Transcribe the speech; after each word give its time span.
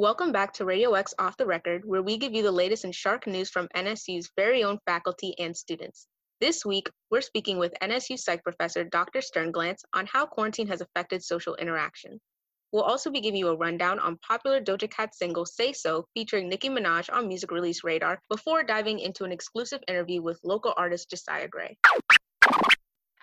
Welcome 0.00 0.32
back 0.32 0.54
to 0.54 0.64
Radio 0.64 0.94
X 0.94 1.12
Off 1.18 1.36
the 1.36 1.44
Record, 1.44 1.82
where 1.84 2.00
we 2.00 2.16
give 2.16 2.32
you 2.32 2.42
the 2.42 2.50
latest 2.50 2.86
in 2.86 2.92
shark 2.92 3.26
news 3.26 3.50
from 3.50 3.68
NSU's 3.76 4.30
very 4.34 4.64
own 4.64 4.78
faculty 4.86 5.34
and 5.38 5.54
students. 5.54 6.06
This 6.40 6.64
week, 6.64 6.88
we're 7.10 7.20
speaking 7.20 7.58
with 7.58 7.74
NSU 7.82 8.18
Psych 8.18 8.42
professor 8.42 8.82
Dr. 8.82 9.18
Sternglanz 9.18 9.80
on 9.92 10.06
how 10.06 10.24
quarantine 10.24 10.68
has 10.68 10.80
affected 10.80 11.22
social 11.22 11.54
interaction. 11.56 12.18
We'll 12.72 12.84
also 12.84 13.10
be 13.10 13.20
giving 13.20 13.40
you 13.40 13.48
a 13.48 13.56
rundown 13.56 13.98
on 13.98 14.16
popular 14.18 14.60
Doja 14.60 14.88
Cat 14.88 15.14
single 15.14 15.44
Say 15.44 15.72
So 15.72 16.06
featuring 16.14 16.48
Nicki 16.48 16.68
Minaj 16.68 17.12
on 17.12 17.26
Music 17.26 17.50
Release 17.50 17.82
Radar 17.82 18.20
before 18.28 18.62
diving 18.62 19.00
into 19.00 19.24
an 19.24 19.32
exclusive 19.32 19.80
interview 19.88 20.22
with 20.22 20.38
local 20.44 20.72
artist 20.76 21.10
Josiah 21.10 21.48
Gray. 21.48 21.76